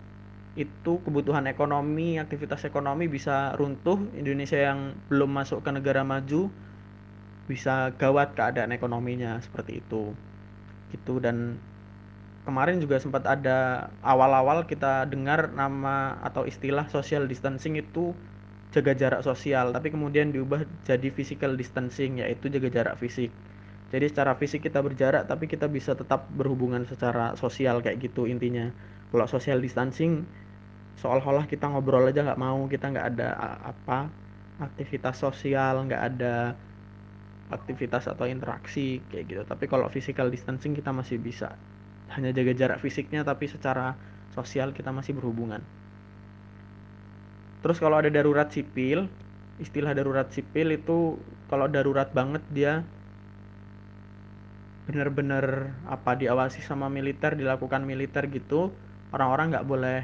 itu 0.55 1.03
kebutuhan 1.03 1.51
ekonomi, 1.51 2.15
aktivitas 2.15 2.63
ekonomi 2.63 3.11
bisa 3.11 3.51
runtuh. 3.59 3.99
Indonesia 4.15 4.55
yang 4.55 4.95
belum 5.11 5.35
masuk 5.35 5.61
ke 5.61 5.69
negara 5.75 6.07
maju 6.07 6.47
bisa 7.45 7.91
gawat 7.99 8.33
keadaan 8.33 8.71
ekonominya 8.71 9.43
seperti 9.43 9.83
itu. 9.83 10.15
Gitu 10.95 11.19
dan 11.19 11.59
kemarin 12.45 12.77
juga 12.77 13.01
sempat 13.01 13.25
ada 13.25 13.89
awal-awal 14.05 14.69
kita 14.69 15.09
dengar 15.09 15.49
nama 15.51 16.21
atau 16.21 16.45
istilah 16.45 16.85
social 16.93 17.25
distancing 17.25 17.75
itu 17.81 18.13
jaga 18.69 18.93
jarak 18.93 19.21
sosial 19.25 19.73
tapi 19.73 19.89
kemudian 19.89 20.29
diubah 20.29 20.67
jadi 20.85 21.09
physical 21.09 21.57
distancing 21.57 22.21
yaitu 22.21 22.47
jaga 22.53 22.69
jarak 22.69 22.95
fisik. 23.01 23.33
Jadi 23.89 24.05
secara 24.11 24.37
fisik 24.37 24.61
kita 24.69 24.83
berjarak 24.85 25.25
tapi 25.25 25.49
kita 25.49 25.65
bisa 25.65 25.97
tetap 25.97 26.29
berhubungan 26.37 26.85
secara 26.85 27.33
sosial 27.33 27.81
kayak 27.81 27.97
gitu 28.05 28.29
intinya. 28.29 28.69
Kalau 29.09 29.25
social 29.25 29.57
distancing 29.57 30.29
seolah-olah 31.01 31.49
kita 31.49 31.65
ngobrol 31.65 32.05
aja 32.07 32.21
nggak 32.23 32.39
mau 32.39 32.69
kita 32.69 32.93
nggak 32.93 33.07
ada 33.15 33.29
apa 33.65 34.07
aktivitas 34.61 35.19
sosial 35.19 35.83
nggak 35.89 36.03
ada 36.13 36.55
aktivitas 37.49 38.05
atau 38.11 38.29
interaksi 38.29 39.01
kayak 39.09 39.23
gitu. 39.29 39.41
Tapi 39.47 39.65
kalau 39.65 39.89
physical 39.89 40.29
distancing 40.29 40.77
kita 40.77 40.93
masih 40.93 41.17
bisa 41.17 41.57
hanya 42.13 42.29
jaga 42.29 42.53
jarak 42.53 42.79
fisiknya 42.83 43.25
tapi 43.25 43.49
secara 43.49 43.97
sosial 44.37 44.75
kita 44.75 44.93
masih 44.93 45.17
berhubungan. 45.17 45.63
Terus 47.65 47.81
kalau 47.81 47.97
ada 47.97 48.13
darurat 48.13 48.51
sipil 48.53 49.09
istilah 49.57 49.95
darurat 49.95 50.29
sipil 50.29 50.75
itu 50.75 51.17
kalau 51.47 51.65
darurat 51.65 52.11
banget 52.11 52.43
dia 52.51 52.83
benar-benar 54.85 55.73
apa 55.89 56.13
diawasi 56.13 56.61
sama 56.61 56.91
militer 56.93 57.33
dilakukan 57.33 57.81
militer 57.81 58.29
gitu 58.29 58.69
orang-orang 59.09 59.55
nggak 59.55 59.65
boleh 59.65 59.99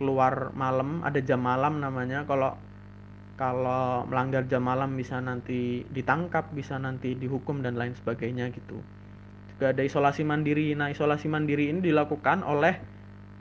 keluar 0.00 0.50
malam. 0.54 1.06
Ada 1.06 1.22
jam 1.22 1.44
malam 1.44 1.78
namanya 1.78 2.26
kalau 2.26 2.58
kalau 3.38 4.02
melanggar 4.10 4.42
jam 4.50 4.66
malam 4.66 4.98
bisa 4.98 5.22
nanti 5.22 5.86
ditangkap 5.94 6.50
bisa 6.50 6.74
nanti 6.82 7.14
dihukum 7.14 7.62
dan 7.62 7.78
lain 7.78 7.94
sebagainya 7.94 8.50
gitu 8.50 8.82
juga 9.58 9.74
ada 9.74 9.82
isolasi 9.82 10.22
mandiri. 10.22 10.70
Nah 10.78 10.94
isolasi 10.94 11.26
mandiri 11.26 11.74
ini 11.74 11.82
dilakukan 11.82 12.46
oleh 12.46 12.78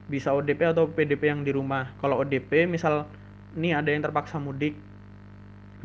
bisa 0.09 0.33
ODP 0.33 0.73
atau 0.73 0.89
PDP 0.89 1.29
yang 1.29 1.45
di 1.45 1.53
rumah. 1.53 1.93
Kalau 2.01 2.17
ODP 2.25 2.65
misal 2.65 3.05
nih 3.53 3.77
ada 3.77 3.93
yang 3.93 4.01
terpaksa 4.01 4.41
mudik. 4.41 4.73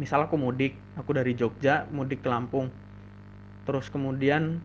Misal 0.01 0.25
aku 0.25 0.41
mudik 0.41 0.73
aku 0.97 1.13
dari 1.13 1.37
Jogja 1.37 1.85
mudik 1.93 2.25
ke 2.25 2.33
Lampung. 2.33 2.73
Terus 3.69 3.93
kemudian 3.93 4.57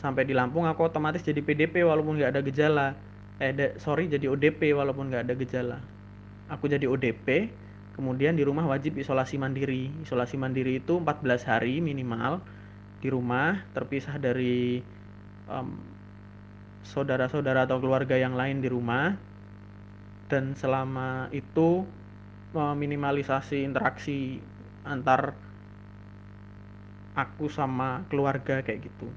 sampai 0.00 0.24
di 0.24 0.32
Lampung 0.32 0.64
aku 0.64 0.88
otomatis 0.88 1.20
jadi 1.20 1.44
PDP 1.44 1.84
walaupun 1.84 2.16
nggak 2.16 2.32
ada 2.32 2.40
gejala. 2.40 2.88
Eh 3.44 3.52
de, 3.52 3.76
sorry 3.76 4.08
jadi 4.08 4.24
ODP 4.24 4.72
walaupun 4.72 5.12
nggak 5.12 5.28
ada 5.28 5.34
gejala. 5.36 5.78
Aku 6.48 6.64
jadi 6.64 6.88
ODP 6.88 7.52
kemudian 7.92 8.40
di 8.40 8.48
rumah 8.48 8.64
wajib 8.64 8.96
isolasi 8.96 9.36
mandiri. 9.36 9.92
Isolasi 10.00 10.40
mandiri 10.40 10.80
itu 10.80 10.96
14 10.96 11.44
hari 11.44 11.84
minimal 11.84 12.40
di 13.04 13.12
rumah 13.12 13.68
terpisah 13.76 14.16
dari 14.16 14.80
um, 15.50 15.74
saudara-saudara 16.86 17.66
atau 17.66 17.82
keluarga 17.82 18.16
yang 18.16 18.38
lain 18.38 18.62
di 18.62 18.70
rumah 18.70 19.18
dan 20.30 20.54
selama 20.54 21.26
itu 21.34 21.82
meminimalisasi 22.54 23.66
interaksi 23.66 24.38
antar 24.86 25.34
aku 27.14 27.50
sama 27.50 28.06
keluarga 28.06 28.62
kayak 28.62 28.86
gitu. 28.86 29.10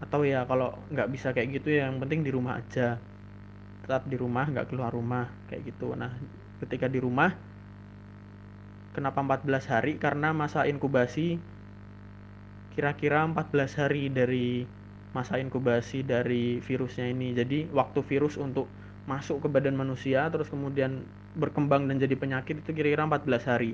Atau 0.00 0.24
ya 0.24 0.46
kalau 0.48 0.72
nggak 0.88 1.10
bisa 1.12 1.34
kayak 1.34 1.60
gitu 1.60 1.74
ya 1.74 1.90
yang 1.90 1.98
penting 2.00 2.22
di 2.22 2.30
rumah 2.32 2.58
aja. 2.58 2.96
Tetap 3.84 4.06
di 4.06 4.16
rumah 4.16 4.46
nggak 4.46 4.70
keluar 4.70 4.94
rumah 4.94 5.26
kayak 5.50 5.74
gitu. 5.74 5.92
Nah 5.98 6.14
ketika 6.62 6.86
di 6.86 7.02
rumah 7.02 7.34
kenapa 8.94 9.22
14 9.22 9.66
hari? 9.70 9.92
Karena 9.98 10.30
masa 10.34 10.66
inkubasi 10.66 11.38
kira-kira 12.74 13.26
14 13.26 13.78
hari 13.78 14.08
dari 14.08 14.64
masa 15.10 15.42
inkubasi 15.42 16.06
dari 16.06 16.62
virusnya 16.62 17.10
ini 17.10 17.34
jadi 17.34 17.66
waktu 17.74 18.00
virus 18.06 18.38
untuk 18.38 18.70
masuk 19.10 19.42
ke 19.42 19.48
badan 19.50 19.74
manusia 19.74 20.30
terus 20.30 20.46
kemudian 20.46 21.02
berkembang 21.34 21.86
dan 21.86 21.98
jadi 21.98 22.14
penyakit 22.18 22.62
itu 22.62 22.70
kira-kira 22.74 23.06
14 23.06 23.50
hari. 23.50 23.72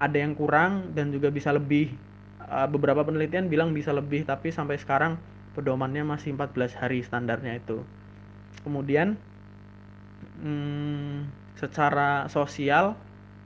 Ada 0.00 0.16
yang 0.22 0.32
kurang 0.38 0.94
dan 0.94 1.10
juga 1.10 1.28
bisa 1.30 1.50
lebih. 1.50 1.92
Beberapa 2.50 3.06
penelitian 3.06 3.46
bilang 3.46 3.70
bisa 3.70 3.94
lebih 3.94 4.26
tapi 4.26 4.50
sampai 4.50 4.74
sekarang 4.74 5.14
pedomannya 5.54 6.02
masih 6.02 6.34
14 6.34 6.78
hari 6.82 6.98
standarnya 7.06 7.62
itu. 7.62 7.86
Kemudian 8.66 9.14
hmm, 10.42 11.30
secara 11.58 12.26
sosial 12.26 12.98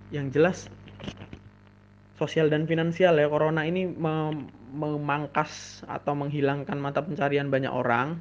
yang 0.09 0.33
jelas 0.33 0.73
sosial 2.17 2.47
dan 2.49 2.65
finansial 2.65 3.19
ya 3.19 3.27
corona 3.27 3.67
ini 3.67 3.91
memangkas 4.75 5.87
atau 5.87 6.19
menghilangkan 6.19 6.75
mata 6.75 7.01
pencarian 7.01 7.47
banyak 7.47 7.71
orang. 7.71 8.19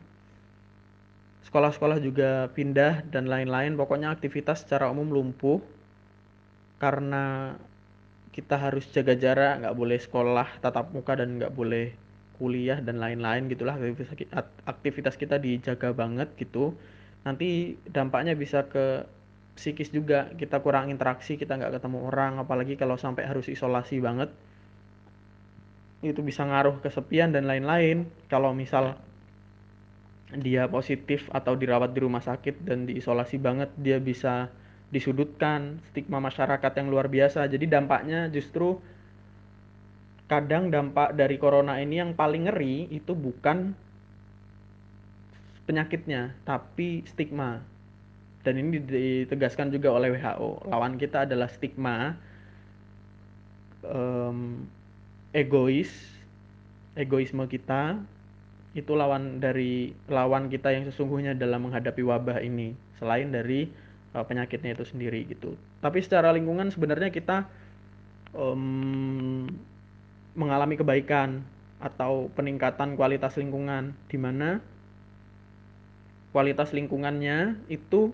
Sekolah-sekolah 1.50 1.98
juga 2.00 2.48
pindah 2.54 3.04
dan 3.10 3.26
lain-lain. 3.26 3.74
Pokoknya 3.74 4.13
aktivitas 4.13 4.62
secara 4.62 4.88
umum 4.94 5.10
lumpuh. 5.10 5.60
Karena 6.78 7.58
kita 8.34 8.58
harus 8.58 8.86
jaga 8.89 9.13
jarak 9.13 9.62
nggak 9.62 9.78
boleh 9.78 9.98
sekolah 10.02 10.58
tatap 10.62 10.89
muka 10.89 11.13
dan 11.13 11.38
nggak 11.38 11.54
boleh 11.54 11.94
kuliah 12.38 12.82
dan 12.82 13.02
lain-lain 13.02 13.50
gitulah. 13.50 13.78
Aktivitas 14.70 15.18
kita 15.18 15.42
dijaga 15.42 15.89
banget 15.94 16.30
gitu. 16.38 16.78
Nanti 17.26 17.78
dampaknya 17.89 18.38
bisa 18.38 18.70
ke 18.70 19.06
psikis 19.58 19.89
juga. 19.94 20.30
Kita 20.34 20.62
kurang 20.62 20.89
interaksi 20.89 21.38
kita 21.38 21.58
nggak 21.58 21.82
ketemu 21.82 22.10
orang. 22.10 22.42
Apalagi 22.42 22.78
kalau 22.78 22.98
sampai 22.98 23.26
harus 23.26 23.50
isolasi 23.50 23.98
banget 24.02 24.30
itu 26.04 26.20
bisa 26.20 26.44
ngaruh 26.44 26.84
kesepian 26.84 27.32
dan 27.32 27.48
lain-lain. 27.48 28.12
Kalau 28.28 28.52
misal 28.52 29.00
dia 30.34 30.66
positif 30.66 31.30
atau 31.30 31.54
dirawat 31.54 31.94
di 31.94 32.00
rumah 32.02 32.22
sakit 32.22 32.66
dan 32.66 32.89
diisolasi 32.89 33.38
banget 33.38 33.70
dia 33.78 34.02
bisa 34.02 34.50
disudutkan 34.89 35.82
stigma 35.89 36.22
masyarakat 36.22 36.72
yang 36.78 36.88
luar 36.89 37.10
biasa. 37.10 37.50
Jadi 37.50 37.66
dampaknya 37.66 38.30
justru 38.30 38.78
kadang 40.30 40.74
dampak 40.74 41.13
dari 41.13 41.38
corona 41.38 41.78
ini 41.78 42.02
yang 42.02 42.18
paling 42.18 42.50
ngeri 42.50 42.89
itu 42.89 43.13
bukan 43.13 43.74
penyakitnya 45.66 46.34
tapi 46.46 47.06
stigma. 47.10 47.62
Dan 48.44 48.60
ini 48.60 48.76
ditegaskan 48.84 49.72
juga 49.72 49.96
oleh 49.96 50.20
WHO 50.20 50.68
lawan 50.68 51.00
kita 51.00 51.24
adalah 51.24 51.48
stigma 51.48 52.20
um, 53.88 54.68
egois 55.34 55.89
egoisme 56.93 57.43
kita 57.50 57.98
itu 58.74 58.93
lawan 58.93 59.38
dari 59.38 59.93
lawan 60.10 60.50
kita 60.50 60.74
yang 60.74 60.86
sesungguhnya 60.89 61.38
dalam 61.38 61.69
menghadapi 61.69 62.02
wabah 62.02 62.41
ini 62.41 62.74
selain 62.98 63.30
dari 63.30 63.69
uh, 64.17 64.26
penyakitnya 64.26 64.74
itu 64.74 64.86
sendiri 64.86 65.26
gitu. 65.30 65.54
Tapi 65.82 66.02
secara 66.02 66.34
lingkungan 66.34 66.74
sebenarnya 66.74 67.13
kita 67.13 67.46
um, 68.34 69.46
mengalami 70.34 70.74
kebaikan 70.78 71.46
atau 71.78 72.32
peningkatan 72.34 72.98
kualitas 72.98 73.38
lingkungan 73.38 73.93
di 74.10 74.17
mana 74.17 74.58
kualitas 76.34 76.74
lingkungannya 76.74 77.62
itu 77.69 78.10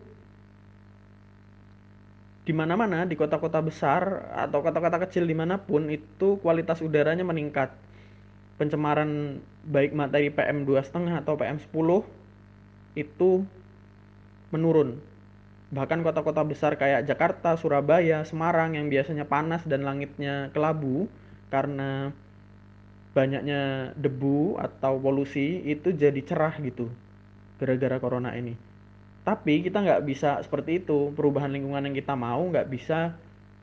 di 2.50 2.54
mana-mana 2.58 3.06
di 3.06 3.14
kota-kota 3.14 3.62
besar 3.62 4.26
atau 4.34 4.66
kota-kota 4.66 4.98
kecil 5.06 5.30
di 5.30 5.38
mana 5.38 5.62
pun 5.62 5.86
itu 5.86 6.42
kualitas 6.42 6.82
udaranya 6.82 7.22
meningkat 7.22 7.70
pencemaran 8.58 9.38
baik 9.70 9.94
materi 9.94 10.34
PM 10.34 10.66
2,5 10.66 11.22
atau 11.22 11.38
PM 11.38 11.62
10 11.62 12.98
itu 12.98 13.46
menurun. 14.50 14.98
Bahkan 15.70 16.02
kota-kota 16.02 16.42
besar 16.42 16.74
kayak 16.74 17.06
Jakarta, 17.06 17.54
Surabaya, 17.54 18.26
Semarang 18.26 18.74
yang 18.74 18.90
biasanya 18.90 19.30
panas 19.30 19.62
dan 19.70 19.86
langitnya 19.86 20.50
kelabu 20.50 21.06
karena 21.54 22.10
banyaknya 23.14 23.94
debu 23.94 24.58
atau 24.58 24.98
polusi 24.98 25.62
itu 25.70 25.94
jadi 25.94 26.18
cerah 26.26 26.58
gitu 26.66 26.90
gara-gara 27.62 28.02
corona 28.02 28.34
ini. 28.34 28.58
Tapi 29.24 29.62
kita 29.66 29.84
nggak 29.84 30.02
bisa 30.08 30.40
seperti 30.42 30.82
itu. 30.84 31.12
Perubahan 31.14 31.52
lingkungan 31.52 31.86
yang 31.86 31.96
kita 31.96 32.16
mau 32.16 32.40
nggak 32.50 32.68
bisa 32.72 33.14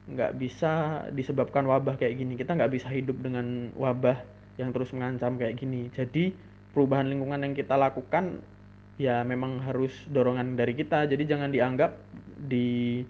nggak 0.07 0.38
bisa 0.38 1.03
disebabkan 1.11 1.66
wabah 1.66 1.99
kayak 1.99 2.16
gini. 2.19 2.38
Kita 2.38 2.55
nggak 2.55 2.73
bisa 2.73 2.88
hidup 2.92 3.19
dengan 3.19 3.75
wabah 3.75 4.23
yang 4.57 4.71
terus 4.73 4.92
mengancam 4.92 5.37
kayak 5.37 5.59
gini. 5.59 5.88
Jadi 5.92 6.33
perubahan 6.73 7.09
lingkungan 7.09 7.40
yang 7.40 7.55
kita 7.57 7.75
lakukan 7.75 8.40
ya 8.97 9.25
memang 9.25 9.64
harus 9.64 9.92
dorongan 10.09 10.57
dari 10.57 10.77
kita. 10.77 11.05
Jadi 11.09 11.25
jangan 11.29 11.51
dianggap 11.53 11.92
di 12.37 13.01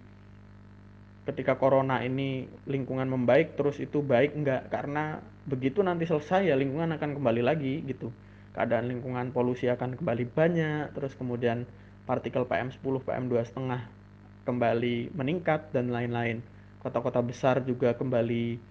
ketika 1.26 1.58
corona 1.58 2.06
ini 2.06 2.46
lingkungan 2.70 3.10
membaik 3.10 3.58
terus 3.58 3.82
itu 3.82 3.98
baik 3.98 4.38
enggak 4.38 4.70
karena 4.70 5.18
begitu 5.42 5.82
nanti 5.82 6.06
selesai 6.06 6.46
ya 6.46 6.54
lingkungan 6.54 6.94
akan 6.94 7.18
kembali 7.18 7.42
lagi 7.42 7.82
gitu. 7.82 8.14
Keadaan 8.54 8.88
lingkungan 8.88 9.34
polusi 9.34 9.68
akan 9.68 9.98
kembali 9.98 10.24
banyak 10.32 10.94
terus 10.94 11.12
kemudian 11.18 11.66
partikel 12.06 12.46
PM10, 12.46 12.80
PM2,5 12.80 14.46
kembali 14.46 15.10
meningkat 15.12 15.74
dan 15.74 15.90
lain-lain. 15.90 16.40
Kota-kota 16.78 17.18
besar 17.20 17.66
juga 17.66 17.98
kembali 17.98 18.62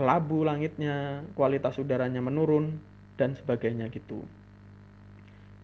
kelabu 0.00 0.44
langitnya, 0.44 1.24
kualitas 1.36 1.76
udaranya 1.76 2.24
menurun 2.24 2.80
dan 3.20 3.36
sebagainya 3.36 3.92
gitu. 3.92 4.24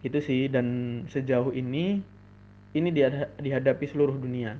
Itu 0.05 0.21
sih 0.21 0.47
dan 0.53 1.01
sejauh 1.09 1.49
ini 1.51 1.99
ini 2.73 2.89
dihadapi 3.41 3.85
seluruh 3.89 4.17
dunia. 4.17 4.57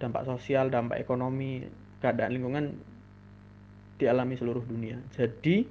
dampak 0.00 0.24
sosial 0.24 0.72
dampak 0.72 1.04
ekonomi 1.04 1.60
keadaan 2.00 2.32
lingkungan 2.32 2.72
dialami 4.00 4.34
seluruh 4.40 4.64
dunia 4.64 4.96
jadi 5.12 5.68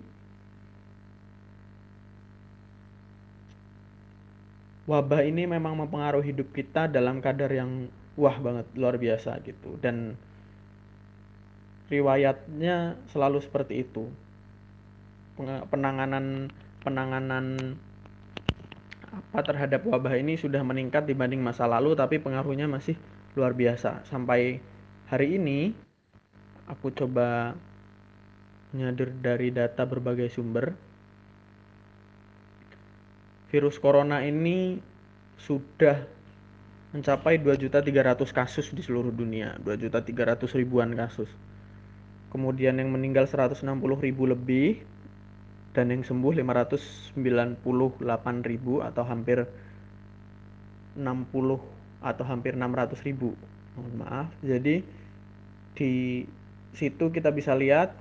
wabah 4.89 5.21
ini 5.21 5.45
memang 5.45 5.77
mempengaruhi 5.77 6.33
hidup 6.33 6.49
kita 6.49 6.89
dalam 6.89 7.21
kadar 7.21 7.53
yang 7.53 7.93
wah 8.17 8.33
banget 8.41 8.65
luar 8.73 8.97
biasa 8.97 9.37
gitu. 9.45 9.77
Dan 9.77 10.17
riwayatnya 11.93 12.97
selalu 13.13 13.45
seperti 13.45 13.85
itu. 13.85 14.09
Penanganan 15.69 16.49
penanganan 16.81 17.77
apa 19.09 19.39
terhadap 19.45 19.85
wabah 19.85 20.17
ini 20.17 20.37
sudah 20.37 20.65
meningkat 20.65 21.05
dibanding 21.05 21.41
masa 21.41 21.69
lalu 21.69 21.93
tapi 21.93 22.17
pengaruhnya 22.17 22.65
masih 22.65 22.97
luar 23.37 23.53
biasa. 23.53 24.09
Sampai 24.09 24.57
hari 25.05 25.37
ini 25.37 25.77
aku 26.65 26.89
coba 26.97 27.53
nyader 28.73 29.13
dari 29.21 29.53
data 29.53 29.85
berbagai 29.85 30.33
sumber 30.33 30.88
virus 33.49 33.81
corona 33.81 34.21
ini 34.21 34.77
sudah 35.41 36.05
mencapai 36.89 37.37
2.300 37.37 38.29
kasus 38.33 38.73
di 38.73 38.81
seluruh 38.81 39.13
dunia. 39.13 39.57
2.300 39.61 40.57
ribuan 40.57 40.93
kasus. 40.97 41.29
Kemudian 42.29 42.77
yang 42.77 42.93
meninggal 42.93 43.25
160 43.25 43.65
ribu 44.01 44.29
lebih 44.29 44.81
dan 45.73 45.93
yang 45.93 46.01
sembuh 46.01 46.33
598 46.41 47.17
ribu 48.45 48.81
atau 48.81 49.03
hampir 49.05 49.45
60 50.97 51.05
atau 52.01 52.23
hampir 52.25 52.53
600 52.57 53.05
ribu. 53.05 53.33
Mohon 53.77 53.95
maaf. 54.01 54.29
Jadi 54.41 54.81
di 55.77 56.25
situ 56.73 57.05
kita 57.09 57.29
bisa 57.33 57.53
lihat 57.53 57.93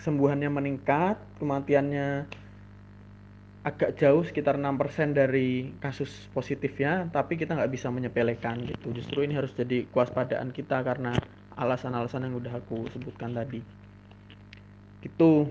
kesembuhannya 0.00 0.48
meningkat 0.48 1.16
kematiannya 1.42 2.28
agak 3.66 3.98
jauh 3.98 4.22
sekitar 4.22 4.54
6% 4.54 5.18
dari 5.18 5.74
kasus 5.82 6.30
positifnya 6.30 7.10
tapi 7.10 7.34
kita 7.34 7.58
nggak 7.58 7.72
bisa 7.74 7.90
menyepelekan 7.90 8.62
gitu. 8.64 8.94
Justru 8.94 9.26
ini 9.26 9.34
harus 9.34 9.50
jadi 9.54 9.84
kewaspadaan 9.90 10.54
kita 10.54 10.78
karena 10.86 11.18
alasan-alasan 11.58 12.30
yang 12.30 12.38
udah 12.38 12.54
aku 12.62 12.86
sebutkan 12.94 13.34
tadi. 13.34 13.58
Gitu. 15.02 15.50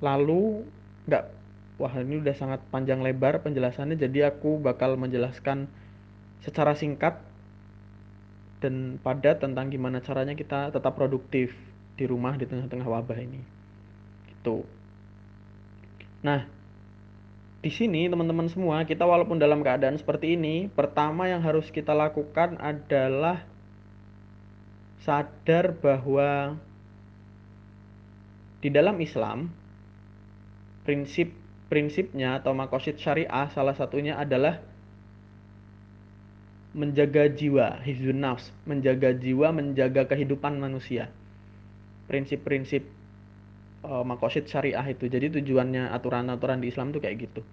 Lalu 0.00 0.64
nggak 1.08 1.24
wah 1.80 1.96
ini 1.96 2.20
udah 2.20 2.36
sangat 2.36 2.60
panjang 2.68 3.00
lebar 3.00 3.40
penjelasannya 3.40 3.96
jadi 3.96 4.36
aku 4.36 4.60
bakal 4.60 5.00
menjelaskan 5.00 5.64
secara 6.44 6.76
singkat 6.76 7.16
dan 8.60 9.00
padat 9.00 9.40
tentang 9.40 9.72
gimana 9.72 10.04
caranya 10.04 10.36
kita 10.36 10.68
tetap 10.68 10.92
produktif 10.92 11.56
di 12.00 12.08
rumah 12.08 12.40
di 12.40 12.48
tengah-tengah 12.48 12.88
wabah 12.88 13.20
ini. 13.20 13.44
Gitu. 14.32 14.64
Nah 16.24 16.48
di 17.60 17.68
sini 17.68 18.08
teman-teman 18.08 18.48
semua 18.48 18.88
kita 18.88 19.04
walaupun 19.04 19.36
dalam 19.36 19.60
keadaan 19.60 20.00
seperti 20.00 20.32
ini 20.32 20.72
pertama 20.72 21.28
yang 21.28 21.44
harus 21.44 21.68
kita 21.68 21.92
lakukan 21.92 22.56
adalah 22.56 23.44
sadar 25.04 25.76
bahwa 25.76 26.56
di 28.64 28.72
dalam 28.72 28.96
Islam 29.04 29.52
prinsip 30.88 31.36
prinsipnya 31.68 32.40
atau 32.40 32.56
makosid 32.56 32.96
syariah 32.96 33.52
salah 33.52 33.76
satunya 33.76 34.16
adalah 34.16 34.64
menjaga 36.72 37.28
jiwa 37.28 37.84
hizun 37.84 38.24
nafs 38.24 38.48
menjaga 38.64 39.12
jiwa 39.12 39.52
menjaga 39.52 40.08
kehidupan 40.08 40.56
manusia 40.56 41.12
prinsip-prinsip 42.10 42.82
uh, 43.86 44.02
makosid 44.02 44.50
syariah 44.50 44.82
itu. 44.90 45.06
Jadi 45.06 45.38
tujuannya 45.38 45.94
aturan-aturan 45.94 46.58
di 46.58 46.74
Islam 46.74 46.90
tuh 46.90 46.98
kayak 46.98 47.30
gitu. 47.30 47.46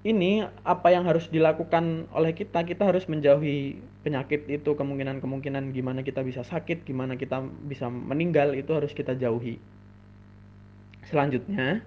Ini 0.00 0.48
apa 0.64 0.92
yang 0.92 1.04
harus 1.04 1.28
dilakukan 1.28 2.08
oleh 2.16 2.32
kita? 2.32 2.64
Kita 2.64 2.88
harus 2.88 3.04
menjauhi 3.04 3.76
penyakit 4.00 4.48
itu, 4.48 4.72
kemungkinan-kemungkinan 4.72 5.76
gimana 5.76 6.00
kita 6.00 6.24
bisa 6.24 6.40
sakit, 6.40 6.88
gimana 6.88 7.20
kita 7.20 7.44
bisa 7.68 7.92
meninggal 7.92 8.56
itu 8.56 8.72
harus 8.72 8.96
kita 8.96 9.12
jauhi. 9.12 9.60
Selanjutnya, 11.04 11.84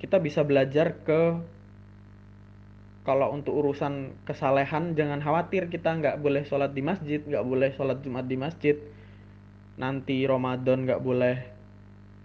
kita 0.00 0.16
bisa 0.20 0.40
belajar 0.40 1.04
ke 1.04 1.36
kalau 3.04 3.36
untuk 3.36 3.52
urusan 3.52 4.16
kesalehan 4.24 4.96
jangan 4.96 5.20
khawatir 5.20 5.68
kita 5.68 5.92
nggak 6.00 6.24
boleh 6.24 6.48
sholat 6.48 6.72
di 6.72 6.80
masjid, 6.80 7.20
nggak 7.20 7.44
boleh 7.44 7.76
sholat 7.76 8.00
jumat 8.00 8.24
di 8.24 8.40
masjid. 8.40 8.76
Nanti 9.74 10.22
Ramadan 10.22 10.86
nggak 10.86 11.02
boleh 11.02 11.36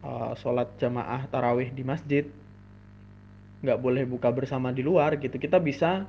uh, 0.05 0.37
sholat 0.37 0.69
jamaah 0.77 1.25
tarawih 1.33 1.73
di 1.73 1.81
masjid 1.81 2.25
nggak 3.59 3.79
boleh 3.81 4.07
buka 4.07 4.29
bersama 4.31 4.69
di 4.71 4.85
luar 4.85 5.17
gitu. 5.17 5.35
Kita 5.35 5.57
bisa 5.57 6.05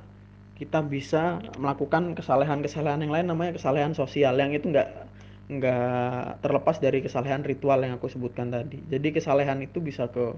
kita 0.55 0.85
bisa 0.85 1.41
melakukan 1.57 2.13
kesalahan-kesalahan 2.13 3.01
yang 3.01 3.13
lain 3.13 3.27
namanya 3.33 3.57
kesalahan 3.57 3.97
sosial 3.97 4.37
yang 4.37 4.53
itu 4.53 4.69
nggak 4.69 5.09
nggak 5.51 6.45
terlepas 6.45 6.77
dari 6.77 7.01
kesalahan 7.01 7.41
ritual 7.41 7.81
yang 7.81 7.97
aku 7.97 8.07
sebutkan 8.07 8.53
tadi. 8.53 8.77
Jadi 8.87 9.09
kesalahan 9.09 9.57
itu 9.65 9.81
bisa 9.81 10.07
ke 10.13 10.37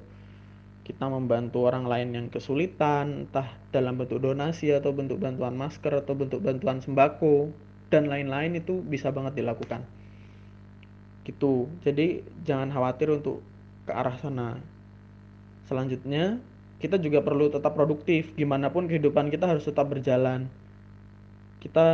kita 0.84 1.08
membantu 1.08 1.64
orang 1.68 1.88
lain 1.88 2.10
yang 2.12 2.28
kesulitan 2.28 3.28
entah 3.28 3.48
dalam 3.72 3.96
bentuk 3.96 4.20
donasi 4.20 4.72
atau 4.76 4.92
bentuk 4.92 5.20
bantuan 5.20 5.56
masker 5.56 6.04
atau 6.04 6.12
bentuk 6.16 6.44
bantuan 6.44 6.84
sembako 6.84 7.52
dan 7.88 8.12
lain-lain 8.12 8.60
itu 8.60 8.84
bisa 8.84 9.08
banget 9.14 9.40
dilakukan 9.40 9.88
gitu. 11.24 11.72
Jadi 11.84 12.24
jangan 12.44 12.72
khawatir 12.72 13.12
untuk 13.12 13.40
ke 13.88 13.92
arah 13.92 14.16
sana. 14.20 14.60
Selanjutnya 15.68 16.40
kita 16.84 17.00
juga 17.00 17.24
perlu 17.24 17.48
tetap 17.48 17.76
produktif. 17.76 18.36
Gimana 18.36 18.72
pun 18.72 18.88
kehidupan 18.88 19.32
kita 19.32 19.48
harus 19.48 19.64
tetap 19.64 19.88
berjalan. 19.88 20.52
Kita 21.64 21.88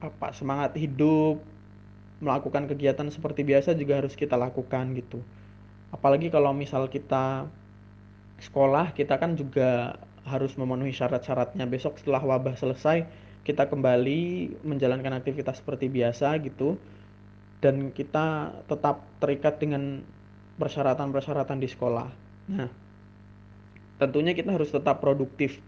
apa 0.00 0.32
semangat 0.32 0.80
hidup 0.80 1.44
melakukan 2.24 2.68
kegiatan 2.68 3.08
seperti 3.12 3.44
biasa 3.44 3.76
juga 3.76 4.00
harus 4.00 4.16
kita 4.16 4.36
lakukan 4.36 4.96
gitu. 4.96 5.20
Apalagi 5.92 6.32
kalau 6.32 6.56
misal 6.56 6.88
kita 6.88 7.48
sekolah 8.40 8.96
kita 8.96 9.20
kan 9.20 9.36
juga 9.36 10.00
harus 10.24 10.56
memenuhi 10.56 10.96
syarat-syaratnya. 10.96 11.68
Besok 11.68 12.00
setelah 12.00 12.24
wabah 12.24 12.56
selesai 12.56 13.04
kita 13.44 13.68
kembali 13.68 14.52
menjalankan 14.64 15.16
aktivitas 15.16 15.60
seperti 15.60 15.88
biasa 15.88 16.36
gitu 16.44 16.76
dan 17.60 17.92
kita 17.92 18.56
tetap 18.64 19.04
terikat 19.20 19.60
dengan 19.60 20.00
persyaratan-persyaratan 20.56 21.60
di 21.60 21.68
sekolah. 21.68 22.08
Nah, 22.52 22.68
tentunya 24.00 24.32
kita 24.32 24.52
harus 24.52 24.72
tetap 24.72 25.00
produktif. 25.04 25.60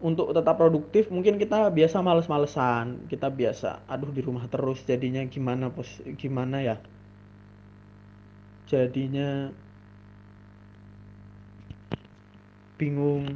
Untuk 0.00 0.32
tetap 0.32 0.56
produktif, 0.56 1.12
mungkin 1.12 1.36
kita 1.36 1.68
biasa 1.68 2.00
males-malesan, 2.00 3.04
kita 3.12 3.28
biasa, 3.28 3.84
aduh 3.84 4.08
di 4.08 4.24
rumah 4.24 4.48
terus, 4.48 4.80
jadinya 4.88 5.20
gimana 5.28 5.68
pos, 5.68 6.00
gimana 6.16 6.64
ya? 6.64 6.76
Jadinya 8.64 9.52
bingung, 12.80 13.28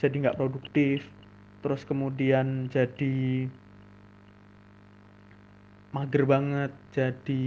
jadi 0.00 0.14
nggak 0.24 0.40
produktif, 0.40 1.04
terus 1.60 1.84
kemudian 1.84 2.72
jadi 2.72 3.44
mager 5.96 6.28
banget 6.28 6.72
jadi 6.92 7.44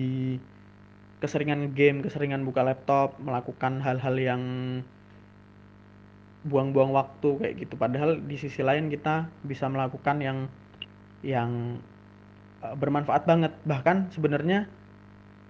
keseringan 1.21 1.75
game 1.77 2.01
keseringan 2.01 2.41
buka 2.47 2.65
laptop 2.65 3.19
melakukan 3.21 3.83
hal-hal 3.83 4.15
yang 4.17 4.43
buang-buang 6.47 6.95
waktu 6.95 7.29
kayak 7.35 7.55
gitu. 7.67 7.75
Padahal 7.75 8.23
di 8.23 8.39
sisi 8.39 8.63
lain 8.63 8.87
kita 8.87 9.27
bisa 9.43 9.67
melakukan 9.67 10.23
yang 10.23 10.37
yang 11.19 11.83
uh, 12.63 12.75
bermanfaat 12.79 13.27
banget. 13.27 13.51
Bahkan 13.67 14.15
sebenarnya 14.15 14.71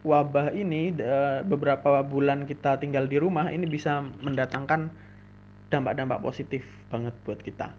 wabah 0.01 0.49
ini 0.57 0.89
uh, 0.97 1.45
beberapa 1.45 2.01
bulan 2.01 2.49
kita 2.49 2.81
tinggal 2.81 3.05
di 3.05 3.21
rumah 3.21 3.53
ini 3.53 3.69
bisa 3.69 4.01
mendatangkan 4.01 4.89
dampak-dampak 5.69 6.25
positif 6.25 6.65
banget 6.89 7.13
buat 7.21 7.37
kita. 7.45 7.69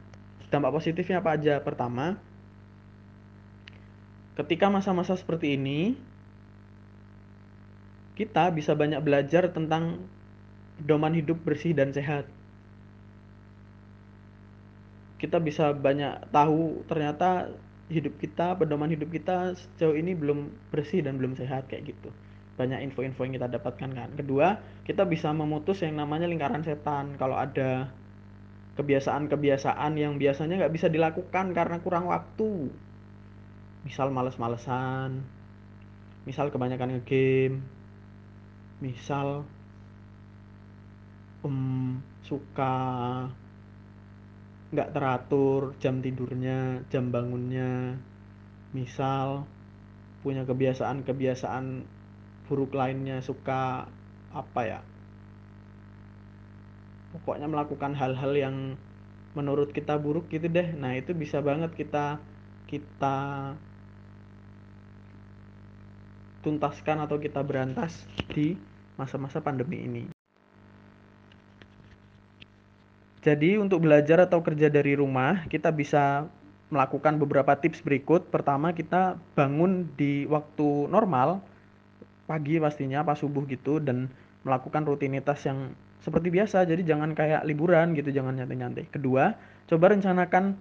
Dampak 0.50 0.70
positifnya 0.70 1.18
apa 1.18 1.34
aja? 1.34 1.58
Pertama 1.58 2.18
ketika 4.38 4.70
masa-masa 4.70 5.18
seperti 5.18 5.58
ini 5.58 5.98
kita 8.20 8.52
bisa 8.52 8.76
banyak 8.76 9.00
belajar 9.00 9.48
tentang 9.48 10.04
pedoman 10.76 11.16
hidup 11.16 11.40
bersih 11.40 11.72
dan 11.72 11.92
sehat. 11.92 12.28
Kita 15.16 15.40
bisa 15.40 15.72
banyak 15.72 16.28
tahu 16.32 16.84
ternyata 16.84 17.52
hidup 17.88 18.16
kita, 18.20 18.56
pedoman 18.56 18.92
hidup 18.92 19.08
kita 19.08 19.56
sejauh 19.56 19.96
ini 19.96 20.12
belum 20.12 20.52
bersih 20.68 21.00
dan 21.00 21.16
belum 21.16 21.36
sehat 21.36 21.68
kayak 21.72 21.96
gitu. 21.96 22.12
Banyak 22.60 22.92
info-info 22.92 23.24
yang 23.24 23.40
kita 23.40 23.48
dapatkan 23.56 23.90
kan. 23.92 24.08
Kedua, 24.16 24.60
kita 24.84 25.08
bisa 25.08 25.32
memutus 25.32 25.80
yang 25.80 25.96
namanya 25.96 26.28
lingkaran 26.28 26.60
setan. 26.60 27.16
Kalau 27.16 27.36
ada 27.36 27.88
kebiasaan-kebiasaan 28.80 29.92
yang 29.96 30.16
biasanya 30.16 30.60
nggak 30.64 30.74
bisa 30.76 30.88
dilakukan 30.88 31.52
karena 31.52 31.76
kurang 31.84 32.08
waktu 32.08 32.72
misal 33.84 34.12
males-malesan. 34.12 35.24
Misal 36.28 36.52
kebanyakan 36.52 37.00
ngegame. 37.00 37.60
Misal 38.80 39.44
um, 41.44 42.00
suka 42.24 42.76
nggak 44.70 44.92
teratur 44.94 45.74
jam 45.82 46.04
tidurnya 46.04 46.84
jam 46.92 47.08
bangunnya. 47.08 47.96
Misal 48.76 49.48
punya 50.20 50.44
kebiasaan-kebiasaan 50.44 51.84
buruk 52.46 52.76
lainnya 52.76 53.24
suka 53.24 53.88
apa 54.30 54.60
ya? 54.62 54.80
Pokoknya 57.10 57.50
melakukan 57.50 57.98
hal-hal 57.98 58.32
yang 58.38 58.56
menurut 59.34 59.74
kita 59.74 59.98
buruk 59.98 60.30
gitu 60.30 60.46
deh. 60.46 60.74
Nah 60.78 60.94
itu 60.94 61.10
bisa 61.14 61.42
banget 61.42 61.74
kita 61.74 62.22
kita 62.70 63.18
tuntaskan 66.40 67.04
atau 67.04 67.20
kita 67.20 67.44
berantas 67.44 68.08
di 68.32 68.56
masa-masa 68.96 69.40
pandemi 69.40 69.84
ini. 69.84 70.04
Jadi 73.20 73.60
untuk 73.60 73.84
belajar 73.84 74.24
atau 74.24 74.40
kerja 74.40 74.72
dari 74.72 74.96
rumah 74.96 75.44
kita 75.44 75.68
bisa 75.68 76.24
melakukan 76.72 77.20
beberapa 77.20 77.52
tips 77.52 77.84
berikut. 77.84 78.32
Pertama 78.32 78.72
kita 78.72 79.20
bangun 79.36 79.92
di 79.92 80.24
waktu 80.24 80.88
normal 80.88 81.44
pagi 82.24 82.56
pastinya 82.56 83.04
pas 83.04 83.20
subuh 83.20 83.44
gitu 83.44 83.76
dan 83.76 84.08
melakukan 84.46 84.88
rutinitas 84.88 85.44
yang 85.44 85.76
seperti 86.00 86.32
biasa. 86.32 86.64
Jadi 86.64 86.88
jangan 86.88 87.12
kayak 87.12 87.44
liburan 87.44 87.92
gitu 87.92 88.08
jangan 88.08 88.40
nyantai-nyantai. 88.40 88.88
Kedua 88.88 89.36
coba 89.68 89.92
rencanakan 89.92 90.56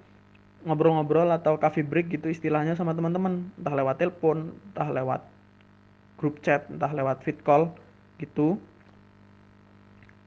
ngobrol-ngobrol 0.68 1.32
atau 1.32 1.56
coffee 1.56 1.88
break 1.88 2.12
gitu 2.12 2.28
istilahnya 2.28 2.76
sama 2.76 2.92
teman-teman. 2.92 3.48
Entah 3.56 3.72
lewat 3.72 4.04
telepon 4.04 4.52
entah 4.76 4.92
lewat 4.92 5.24
grup 6.20 6.44
chat 6.44 6.68
entah 6.68 6.92
lewat 6.92 7.24
fit 7.24 7.40
call 7.40 7.72
gitu 8.20 8.60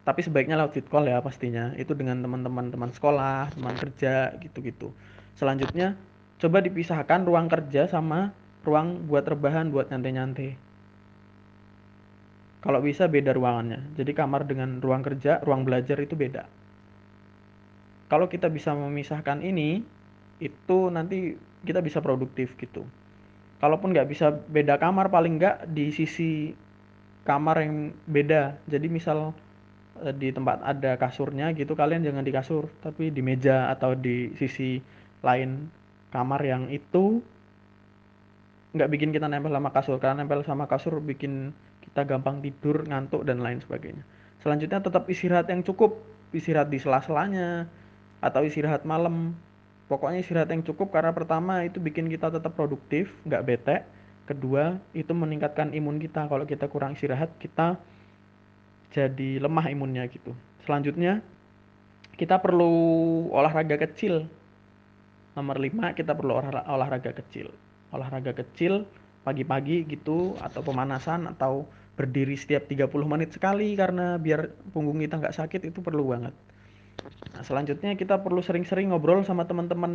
tapi 0.02 0.24
sebaiknya 0.24 0.57
lewat 0.59 0.72
fit 0.74 0.88
call 0.88 1.07
ya 1.07 1.20
pastinya 1.20 1.76
itu 1.76 1.92
dengan 1.92 2.24
teman-teman 2.24 2.72
teman 2.72 2.90
sekolah 2.90 3.52
teman 3.52 3.76
kerja 3.76 4.35
gitu-gitu 4.40 4.90
selanjutnya 5.37 5.94
coba 6.40 6.64
dipisahkan 6.64 7.28
ruang 7.28 7.46
kerja 7.46 7.87
sama 7.87 8.33
ruang 8.64 9.07
buat 9.07 9.28
rebahan 9.28 9.70
buat 9.70 9.92
nyantai-nyantai 9.92 10.72
kalau 12.62 12.78
bisa 12.78 13.11
beda 13.11 13.35
ruangannya. 13.35 13.83
Jadi 13.98 14.14
kamar 14.14 14.46
dengan 14.46 14.78
ruang 14.78 15.02
kerja, 15.02 15.42
ruang 15.42 15.66
belajar 15.66 15.98
itu 15.98 16.14
beda. 16.14 16.46
Kalau 18.07 18.31
kita 18.31 18.46
bisa 18.46 18.70
memisahkan 18.70 19.42
ini, 19.42 19.83
itu 20.38 20.78
nanti 20.94 21.35
kita 21.66 21.83
bisa 21.83 21.98
produktif 21.98 22.55
gitu. 22.55 22.87
Kalaupun 23.62 23.94
nggak 23.94 24.11
bisa 24.11 24.35
beda 24.35 24.75
kamar, 24.83 25.07
paling 25.07 25.38
nggak 25.38 25.70
di 25.70 25.94
sisi 25.94 26.51
kamar 27.22 27.62
yang 27.62 27.94
beda. 28.11 28.59
Jadi 28.66 28.90
misal 28.90 29.31
eh, 30.03 30.11
di 30.11 30.35
tempat 30.35 30.66
ada 30.66 30.98
kasurnya 30.98 31.55
gitu, 31.55 31.79
kalian 31.79 32.03
jangan 32.03 32.27
di 32.27 32.33
kasur, 32.35 32.66
tapi 32.83 33.14
di 33.14 33.22
meja 33.22 33.70
atau 33.70 33.94
di 33.94 34.35
sisi 34.35 34.83
lain 35.22 35.70
kamar 36.11 36.42
yang 36.42 36.66
itu 36.75 37.22
nggak 38.75 38.90
bikin 38.90 39.14
kita 39.14 39.31
nempel 39.31 39.55
sama 39.55 39.70
kasur. 39.70 40.03
Karena 40.03 40.27
nempel 40.27 40.42
sama 40.42 40.66
kasur 40.66 40.98
bikin 40.98 41.55
kita 41.87 42.03
gampang 42.03 42.42
tidur, 42.42 42.83
ngantuk 42.83 43.22
dan 43.22 43.38
lain 43.38 43.62
sebagainya. 43.62 44.03
Selanjutnya 44.42 44.83
tetap 44.83 45.07
istirahat 45.07 45.46
yang 45.46 45.62
cukup, 45.62 46.03
istirahat 46.35 46.66
di 46.66 46.83
sela-selanya 46.83 47.70
atau 48.18 48.42
istirahat 48.42 48.83
malam. 48.83 49.38
Pokoknya 49.92 50.24
istirahat 50.24 50.48
yang 50.48 50.64
cukup 50.64 50.88
karena 50.88 51.12
pertama 51.12 51.68
itu 51.68 51.76
bikin 51.76 52.09
kita 52.09 52.33
tetap 52.33 52.57
produktif, 52.57 53.12
nggak 53.28 53.44
bete. 53.44 53.76
Kedua, 54.24 54.81
itu 54.96 55.12
meningkatkan 55.12 55.76
imun 55.76 56.00
kita. 56.00 56.24
Kalau 56.33 56.48
kita 56.48 56.64
kurang 56.72 56.96
istirahat, 56.96 57.28
kita 57.37 57.76
jadi 58.88 59.37
lemah 59.37 59.68
imunnya 59.68 60.09
gitu. 60.09 60.33
Selanjutnya, 60.64 61.20
kita 62.16 62.40
perlu 62.40 62.72
olahraga 63.37 63.76
kecil. 63.85 64.24
Nomor 65.37 65.61
5, 65.61 65.92
kita 65.92 66.16
perlu 66.16 66.40
olahraga 66.40 67.12
kecil. 67.12 67.52
Olahraga 67.92 68.33
kecil 68.33 68.88
pagi-pagi 69.28 69.85
gitu 69.92 70.40
atau 70.40 70.64
pemanasan 70.64 71.28
atau 71.28 71.68
berdiri 71.92 72.33
setiap 72.33 72.64
30 72.64 72.88
menit 73.05 73.37
sekali 73.37 73.76
karena 73.76 74.16
biar 74.16 74.48
punggung 74.72 75.05
kita 75.05 75.20
nggak 75.20 75.37
sakit 75.37 75.68
itu 75.68 75.85
perlu 75.85 76.16
banget. 76.16 76.33
Nah, 77.32 77.42
selanjutnya 77.42 77.96
kita 77.98 78.20
perlu 78.20 78.44
sering-sering 78.44 78.92
ngobrol 78.92 79.24
sama 79.26 79.48
teman-teman 79.48 79.92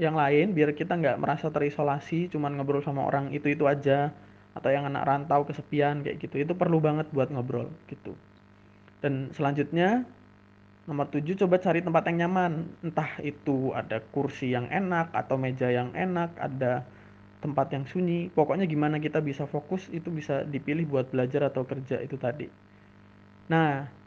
yang 0.00 0.16
lain 0.16 0.56
biar 0.56 0.72
kita 0.72 0.96
nggak 0.96 1.20
merasa 1.20 1.52
terisolasi 1.52 2.32
cuman 2.32 2.56
ngobrol 2.56 2.80
sama 2.80 3.04
orang 3.04 3.28
itu-itu 3.28 3.68
aja 3.68 4.08
atau 4.56 4.68
yang 4.72 4.88
anak 4.88 5.04
rantau 5.04 5.44
kesepian 5.44 6.04
kayak 6.04 6.20
gitu. 6.20 6.40
Itu 6.40 6.52
perlu 6.56 6.80
banget 6.80 7.08
buat 7.12 7.28
ngobrol 7.32 7.68
gitu. 7.88 8.16
Dan 9.04 9.32
selanjutnya 9.34 10.06
nomor 10.88 11.08
7 11.08 11.36
coba 11.44 11.60
cari 11.60 11.80
tempat 11.80 12.08
yang 12.08 12.28
nyaman. 12.28 12.68
Entah 12.84 13.20
itu 13.20 13.72
ada 13.76 14.00
kursi 14.12 14.52
yang 14.52 14.68
enak 14.68 15.12
atau 15.12 15.36
meja 15.36 15.68
yang 15.68 15.92
enak 15.92 16.32
ada 16.36 16.84
tempat 17.42 17.74
yang 17.74 17.84
sunyi. 17.88 18.30
Pokoknya 18.30 18.68
gimana 18.68 19.02
kita 19.02 19.18
bisa 19.20 19.48
fokus 19.48 19.90
itu 19.90 20.08
bisa 20.08 20.46
dipilih 20.46 20.86
buat 20.88 21.10
belajar 21.10 21.48
atau 21.50 21.66
kerja 21.66 21.98
itu 22.00 22.14
tadi. 22.20 22.46
Nah 23.50 24.01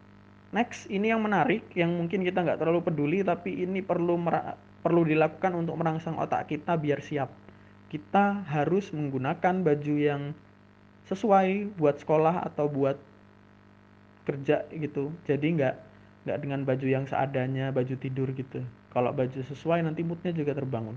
next 0.55 0.87
ini 0.87 1.11
yang 1.11 1.19
menarik 1.19 1.67
yang 1.75 1.91
mungkin 1.91 2.23
kita 2.23 2.39
nggak 2.39 2.63
terlalu 2.63 2.79
peduli 2.79 3.19
tapi 3.27 3.67
ini 3.67 3.83
perlu 3.83 4.15
perlu 4.79 5.03
dilakukan 5.03 5.51
untuk 5.51 5.75
merangsang 5.75 6.15
otak 6.15 6.47
kita 6.47 6.79
biar 6.79 7.03
siap. 7.03 7.27
Kita 7.91 8.47
harus 8.47 8.95
menggunakan 8.95 9.61
baju 9.61 9.95
yang 9.99 10.31
sesuai 11.11 11.75
buat 11.75 11.99
sekolah 11.99 12.47
atau 12.47 12.71
buat 12.71 12.95
kerja 14.23 14.63
gitu. 14.71 15.11
Jadi 15.27 15.59
nggak 15.59 15.75
nggak 16.25 16.37
dengan 16.39 16.63
baju 16.63 16.87
yang 16.87 17.03
seadanya 17.03 17.75
baju 17.75 17.93
tidur 17.99 18.31
gitu. 18.31 18.63
Kalau 18.95 19.11
baju 19.11 19.35
sesuai 19.43 19.83
nanti 19.83 20.07
moodnya 20.07 20.31
juga 20.31 20.55
terbangun. 20.55 20.95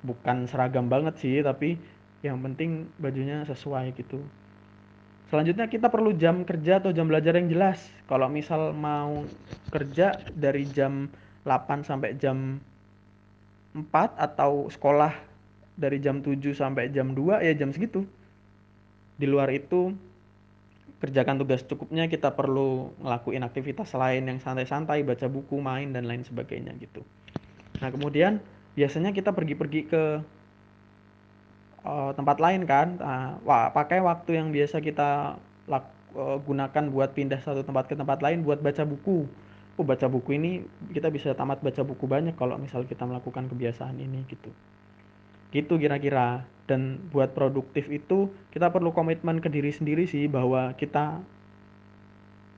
Bukan 0.00 0.48
seragam 0.48 0.88
banget 0.88 1.20
sih 1.20 1.44
tapi 1.44 1.76
yang 2.24 2.40
penting 2.40 2.88
bajunya 2.96 3.44
sesuai 3.44 3.92
gitu 4.00 4.24
selanjutnya 5.28 5.66
kita 5.68 5.88
perlu 5.88 6.16
jam 6.16 6.42
kerja 6.42 6.80
atau 6.82 6.90
jam 6.90 7.08
belajar 7.08 7.36
yang 7.36 7.48
jelas. 7.48 7.80
Kalau 8.10 8.28
misal 8.28 8.74
mau 8.76 9.24
kerja 9.72 10.18
dari 10.32 10.68
jam 10.68 11.08
8 11.44 11.84
sampai 11.84 12.16
jam 12.16 12.60
4 13.76 13.84
atau 14.16 14.70
sekolah 14.70 15.12
dari 15.74 15.98
jam 15.98 16.22
7 16.22 16.38
sampai 16.54 16.88
jam 16.94 17.12
2 17.12 17.42
ya 17.42 17.52
jam 17.54 17.74
segitu. 17.74 18.06
Di 19.14 19.26
luar 19.30 19.50
itu 19.54 19.94
kerjakan 21.04 21.36
tugas 21.36 21.60
cukupnya 21.68 22.08
kita 22.08 22.32
perlu 22.32 22.96
ngelakuin 23.02 23.44
aktivitas 23.44 23.92
lain 23.92 24.24
yang 24.24 24.38
santai-santai 24.40 25.04
baca 25.04 25.28
buku 25.28 25.60
main 25.60 25.92
dan 25.92 26.08
lain 26.08 26.24
sebagainya 26.24 26.72
gitu. 26.80 27.04
Nah 27.84 27.92
kemudian 27.92 28.40
biasanya 28.72 29.12
kita 29.12 29.34
pergi-pergi 29.36 29.80
ke 29.84 30.02
uh, 31.84 32.10
tempat 32.16 32.40
lain 32.40 32.64
kan. 32.64 32.98
Wah, 33.44 33.70
pakai 33.70 34.00
waktu 34.00 34.40
yang 34.40 34.50
biasa 34.50 34.80
kita 34.80 35.36
lak, 35.68 35.84
uh, 36.16 36.40
gunakan 36.42 36.90
buat 36.90 37.12
pindah 37.12 37.38
satu 37.44 37.62
tempat 37.62 37.86
ke 37.86 37.94
tempat 37.94 38.24
lain 38.24 38.42
buat 38.42 38.58
baca 38.58 38.82
buku. 38.82 39.28
Oh 39.74 39.82
baca 39.82 40.06
buku 40.06 40.38
ini 40.38 40.62
kita 40.94 41.10
bisa 41.10 41.34
tamat 41.34 41.58
baca 41.58 41.82
buku 41.82 42.06
banyak 42.06 42.38
kalau 42.38 42.54
misal 42.58 42.86
kita 42.86 43.02
melakukan 43.04 43.50
kebiasaan 43.50 43.98
ini 43.98 44.22
gitu. 44.30 44.50
Gitu 45.52 45.74
kira-kira. 45.78 46.46
Dan 46.64 47.12
buat 47.12 47.36
produktif 47.36 47.92
itu 47.92 48.32
kita 48.48 48.72
perlu 48.72 48.88
komitmen 48.96 49.44
ke 49.44 49.52
diri 49.52 49.68
sendiri 49.68 50.08
sih 50.08 50.24
bahwa 50.32 50.72
kita 50.80 51.20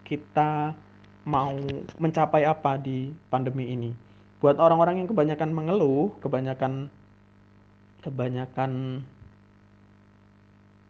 kita 0.06 0.78
mau 1.26 1.58
mencapai 1.98 2.46
apa 2.46 2.78
di 2.78 3.10
pandemi 3.26 3.74
ini. 3.74 3.90
Buat 4.38 4.62
orang-orang 4.62 5.02
yang 5.02 5.08
kebanyakan 5.10 5.50
mengeluh, 5.50 6.14
kebanyakan 6.22 6.86
kebanyakan 8.06 9.02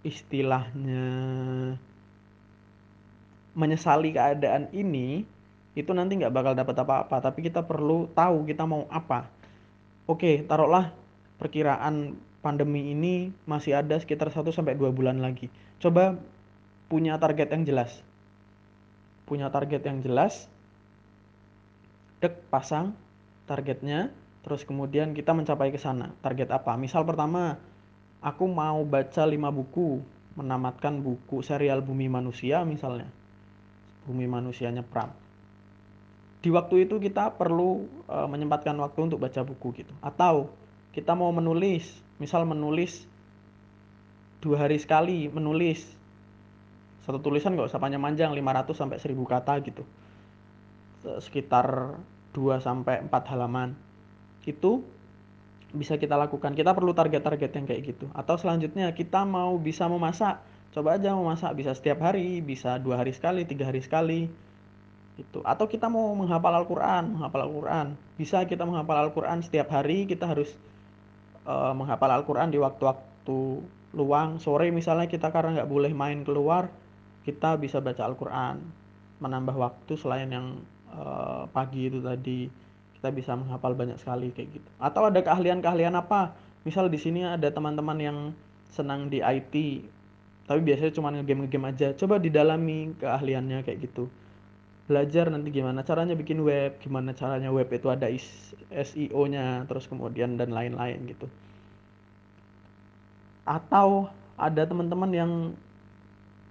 istilahnya 0.06 1.04
menyesali 3.58 4.14
keadaan 4.14 4.70
ini, 4.70 5.26
itu 5.74 5.90
nanti 5.90 6.14
nggak 6.16 6.30
bakal 6.30 6.52
dapat 6.54 6.76
apa-apa. 6.78 7.18
Tapi 7.18 7.50
kita 7.50 7.66
perlu 7.66 8.06
tahu 8.14 8.46
kita 8.46 8.62
mau 8.62 8.86
apa. 8.86 9.26
Oke, 10.06 10.46
taruhlah 10.46 10.94
perkiraan 11.42 12.14
pandemi 12.38 12.94
ini 12.94 13.34
masih 13.42 13.74
ada 13.82 13.98
sekitar 13.98 14.30
1 14.30 14.54
sampai 14.54 14.78
2 14.78 14.94
bulan 14.94 15.18
lagi. 15.18 15.50
Coba 15.82 16.14
punya 16.86 17.18
target 17.18 17.50
yang 17.50 17.66
jelas. 17.66 17.90
Punya 19.26 19.50
target 19.50 19.82
yang 19.82 19.98
jelas. 20.06 20.46
Dek 22.22 22.46
pasang 22.48 22.94
targetnya, 23.50 24.14
terus 24.46 24.62
kemudian 24.62 25.12
kita 25.12 25.34
mencapai 25.34 25.74
ke 25.74 25.78
sana. 25.82 26.14
Target 26.22 26.54
apa? 26.54 26.78
Misal 26.78 27.02
pertama, 27.02 27.58
aku 28.20 28.44
mau 28.48 28.84
baca 28.84 29.22
5 29.24 29.36
buku, 29.52 30.00
menamatkan 30.36 31.00
buku 31.00 31.40
serial 31.40 31.80
Bumi 31.80 32.08
Manusia 32.08 32.64
misalnya. 32.64 33.08
Bumi 34.06 34.30
Manusianya 34.30 34.86
Pram. 34.86 35.10
di 36.36 36.54
waktu 36.54 36.86
itu 36.86 37.02
kita 37.02 37.34
perlu 37.34 37.90
uh, 38.06 38.30
menyempatkan 38.30 38.78
waktu 38.78 39.10
untuk 39.10 39.18
baca 39.18 39.42
buku 39.42 39.82
gitu 39.82 39.90
atau 39.98 40.46
kita 40.94 41.10
mau 41.18 41.34
menulis 41.34 41.90
misal 42.22 42.46
menulis 42.46 43.02
dua 44.38 44.62
hari 44.62 44.78
sekali 44.78 45.26
menulis 45.26 45.82
satu 47.02 47.18
tulisan 47.18 47.58
nggak 47.58 47.66
usah 47.66 47.82
panjang-panjang 47.82 48.30
500 48.30 48.78
sampai 48.78 48.98
1000 48.98 49.14
kata 49.26 49.54
gitu 49.66 49.82
sekitar 51.22 51.98
2 52.34 52.62
sampai 52.62 53.02
4 53.06 53.32
halaman 53.34 53.78
itu 54.46 54.86
bisa 55.76 56.00
kita 56.00 56.16
lakukan. 56.16 56.56
Kita 56.56 56.72
perlu 56.72 56.96
target-target 56.96 57.50
yang 57.52 57.66
kayak 57.68 57.82
gitu. 57.94 58.08
Atau 58.16 58.40
selanjutnya 58.40 58.90
kita 58.96 59.22
mau 59.28 59.54
bisa 59.60 59.86
memasak. 59.86 60.40
Coba 60.72 60.96
aja 60.96 61.12
memasak 61.12 61.56
bisa 61.56 61.72
setiap 61.72 62.04
hari 62.04 62.44
bisa 62.44 62.76
dua 62.76 63.00
hari 63.00 63.12
sekali 63.12 63.44
tiga 63.44 63.68
hari 63.68 63.80
sekali. 63.84 64.28
Itu 65.16 65.40
atau 65.44 65.64
kita 65.64 65.88
mau 65.88 66.12
menghafal 66.12 66.52
Al-Quran 66.52 67.16
menghafal 67.16 67.48
Al-Quran. 67.48 67.86
Bisa 68.16 68.44
kita 68.44 68.64
menghafal 68.64 69.08
Al-Quran 69.08 69.40
setiap 69.44 69.72
hari. 69.72 70.04
Kita 70.04 70.28
harus 70.28 70.52
uh, 71.48 71.72
menghafal 71.72 72.12
Al-Quran 72.12 72.52
di 72.52 72.58
waktu-waktu 72.60 73.38
luang. 73.96 74.40
Sore 74.40 74.68
misalnya 74.68 75.08
kita 75.08 75.32
karena 75.32 75.62
nggak 75.62 75.70
boleh 75.70 75.92
main 75.96 76.24
keluar 76.24 76.68
kita 77.26 77.58
bisa 77.58 77.82
baca 77.82 78.06
Al-Quran. 78.06 78.62
Menambah 79.18 79.56
waktu 79.58 79.92
selain 79.98 80.30
yang 80.30 80.60
uh, 80.92 81.50
pagi 81.50 81.90
itu 81.90 81.98
tadi 81.98 82.46
kita 83.06 83.14
bisa 83.14 83.38
menghafal 83.38 83.78
banyak 83.78 84.02
sekali 84.02 84.34
kayak 84.34 84.58
gitu. 84.58 84.68
Atau 84.82 85.06
ada 85.06 85.22
keahlian-keahlian 85.22 85.94
apa? 85.94 86.34
Misal 86.66 86.90
di 86.90 86.98
sini 86.98 87.22
ada 87.22 87.46
teman-teman 87.54 87.94
yang 88.02 88.18
senang 88.74 89.06
di 89.06 89.22
IT 89.22 89.54
tapi 90.46 90.62
biasanya 90.62 90.90
cuma 90.94 91.14
ngegame 91.14 91.46
ngegame 91.46 91.70
aja. 91.70 91.94
Coba 91.94 92.18
didalami 92.18 92.94
keahliannya 92.98 93.62
kayak 93.62 93.78
gitu. 93.86 94.10
Belajar 94.90 95.30
nanti 95.30 95.54
gimana 95.54 95.86
caranya 95.86 96.18
bikin 96.18 96.42
web, 96.42 96.82
gimana 96.82 97.14
caranya 97.14 97.50
web 97.54 97.70
itu 97.70 97.86
ada 97.90 98.10
SEO-nya, 98.74 99.66
terus 99.70 99.86
kemudian 99.86 100.34
dan 100.34 100.50
lain-lain 100.50 100.98
gitu. 101.06 101.26
Atau 103.46 104.10
ada 104.34 104.62
teman-teman 104.66 105.10
yang 105.14 105.30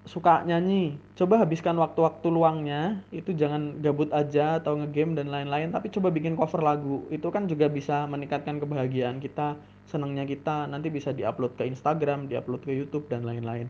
suka 0.06 0.46
nyanyi, 0.46 1.02
coba 1.18 1.42
habiskan 1.42 1.74
waktu-waktu 1.82 2.28
luangnya, 2.30 3.02
itu 3.10 3.34
jangan 3.34 3.82
gabut 3.82 4.14
aja 4.14 4.62
atau 4.62 4.78
ngegame 4.78 5.18
dan 5.18 5.34
lain-lain, 5.34 5.74
tapi 5.74 5.90
coba 5.90 6.14
bikin 6.14 6.38
cover 6.38 6.62
lagu. 6.62 7.10
Itu 7.10 7.34
kan 7.34 7.50
juga 7.50 7.66
bisa 7.66 8.06
meningkatkan 8.06 8.62
kebahagiaan 8.62 9.18
kita, 9.18 9.58
senangnya 9.90 10.30
kita, 10.30 10.70
nanti 10.70 10.94
bisa 10.94 11.10
diupload 11.10 11.58
ke 11.58 11.66
Instagram, 11.66 12.30
diupload 12.30 12.62
ke 12.62 12.72
YouTube 12.78 13.10
dan 13.10 13.26
lain-lain. 13.26 13.66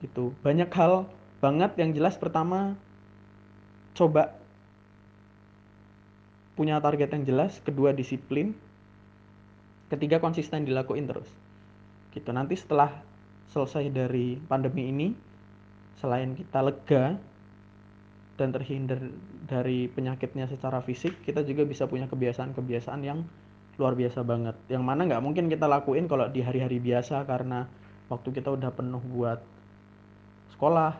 Itu 0.00 0.32
banyak 0.40 0.72
hal 0.72 1.04
banget 1.44 1.76
yang 1.76 1.92
jelas 1.92 2.16
pertama 2.16 2.72
coba 3.92 4.32
punya 6.56 6.80
target 6.80 7.12
yang 7.12 7.24
jelas, 7.28 7.60
kedua 7.60 7.92
disiplin, 7.92 8.56
ketiga 9.92 10.22
konsisten 10.22 10.64
dilakuin 10.64 11.04
terus. 11.04 11.28
Gitu. 12.14 12.30
Nanti 12.30 12.54
setelah 12.56 13.02
selesai 13.50 13.90
dari 13.90 14.38
pandemi 14.38 14.88
ini, 14.90 15.08
selain 15.98 16.34
kita 16.34 16.60
lega 16.64 17.18
dan 18.34 18.48
terhindar 18.50 18.98
dari 19.46 19.86
penyakitnya 19.86 20.50
secara 20.50 20.82
fisik, 20.82 21.22
kita 21.22 21.46
juga 21.46 21.62
bisa 21.62 21.86
punya 21.86 22.10
kebiasaan-kebiasaan 22.10 23.00
yang 23.04 23.22
luar 23.78 23.94
biasa 23.94 24.22
banget. 24.26 24.56
Yang 24.70 24.84
mana 24.86 25.06
nggak 25.06 25.22
mungkin 25.22 25.46
kita 25.46 25.66
lakuin 25.70 26.10
kalau 26.10 26.26
di 26.30 26.42
hari-hari 26.42 26.82
biasa 26.82 27.26
karena 27.26 27.66
waktu 28.10 28.34
kita 28.34 28.50
udah 28.50 28.70
penuh 28.74 29.02
buat 29.10 29.42
sekolah, 30.54 30.98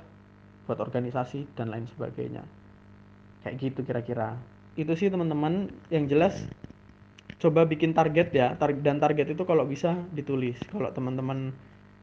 buat 0.67 0.79
organisasi 0.79 1.55
dan 1.59 1.71
lain 1.75 1.87
sebagainya. 1.91 2.43
Kayak 3.43 3.55
gitu 3.61 3.81
kira-kira. 3.87 4.39
Itu 4.75 4.95
sih 4.99 5.11
teman-teman. 5.11 5.71
Yang 5.91 6.05
jelas 6.11 6.35
coba 7.39 7.67
bikin 7.67 7.95
target 7.95 8.35
ya. 8.35 8.57
Dan 8.59 8.99
target 8.99 9.35
itu 9.37 9.43
kalau 9.47 9.69
bisa 9.69 9.95
ditulis. 10.11 10.59
Kalau 10.71 10.91
teman-teman 10.91 11.55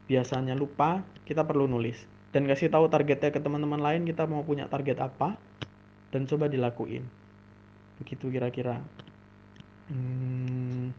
biasanya 0.08 0.56
lupa 0.56 1.04
kita 1.24 1.46
perlu 1.46 1.70
nulis 1.70 1.96
dan 2.32 2.48
kasih 2.48 2.72
tahu 2.72 2.88
targetnya 2.88 3.28
ke 3.28 3.40
teman-teman 3.44 3.78
lain 3.78 4.08
kita 4.08 4.24
mau 4.24 4.40
punya 4.40 4.64
target 4.64 5.04
apa 5.04 5.36
dan 6.08 6.24
coba 6.24 6.48
dilakuin. 6.48 7.04
Begitu 8.00 8.32
kira-kira. 8.32 8.80
Hmm, 9.92 10.96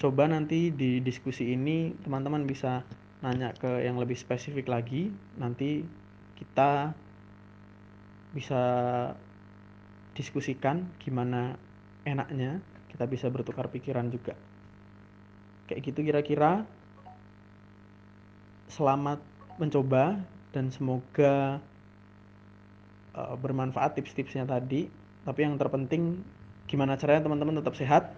coba 0.00 0.24
nanti 0.24 0.72
di 0.72 1.04
diskusi 1.04 1.52
ini 1.52 1.92
teman-teman 2.00 2.48
bisa 2.48 2.80
nanya 3.20 3.52
ke 3.52 3.84
yang 3.84 4.00
lebih 4.00 4.16
spesifik 4.16 4.72
lagi. 4.72 5.12
Nanti 5.36 5.84
kita 6.40 6.96
bisa 8.32 8.62
diskusikan 10.16 10.88
gimana 10.96 11.60
enaknya 12.08 12.64
kita 12.88 13.04
bisa 13.04 13.28
bertukar 13.28 13.68
pikiran 13.68 14.08
juga. 14.08 14.32
Kayak 15.68 15.92
gitu 15.92 16.00
kira-kira. 16.08 16.64
Selamat 18.70 19.20
mencoba 19.60 20.22
dan 20.50 20.70
semoga 20.74 21.62
uh, 23.14 23.34
bermanfaat 23.38 23.98
tips-tipsnya 23.98 24.46
tadi 24.46 24.90
tapi 25.22 25.40
yang 25.46 25.60
terpenting 25.60 26.22
gimana 26.66 26.96
caranya 26.96 27.26
teman-teman 27.26 27.60
tetap 27.62 27.74
sehat 27.78 28.14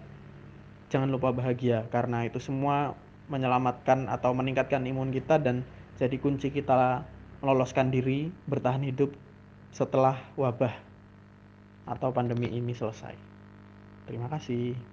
jangan 0.92 1.08
lupa 1.08 1.32
bahagia 1.32 1.88
karena 1.88 2.28
itu 2.28 2.36
semua 2.36 2.92
menyelamatkan 3.32 4.12
atau 4.12 4.36
meningkatkan 4.36 4.84
imun 4.84 5.08
kita 5.08 5.40
dan 5.40 5.64
jadi 5.96 6.16
kunci 6.20 6.52
kita 6.52 7.04
meloloskan 7.40 7.88
diri 7.88 8.28
bertahan 8.44 8.84
hidup 8.84 9.16
setelah 9.72 10.20
wabah 10.36 10.76
atau 11.88 12.14
pandemi 12.14 12.52
ini 12.52 12.76
selesai. 12.76 13.16
Terima 14.06 14.28
kasih. 14.30 14.91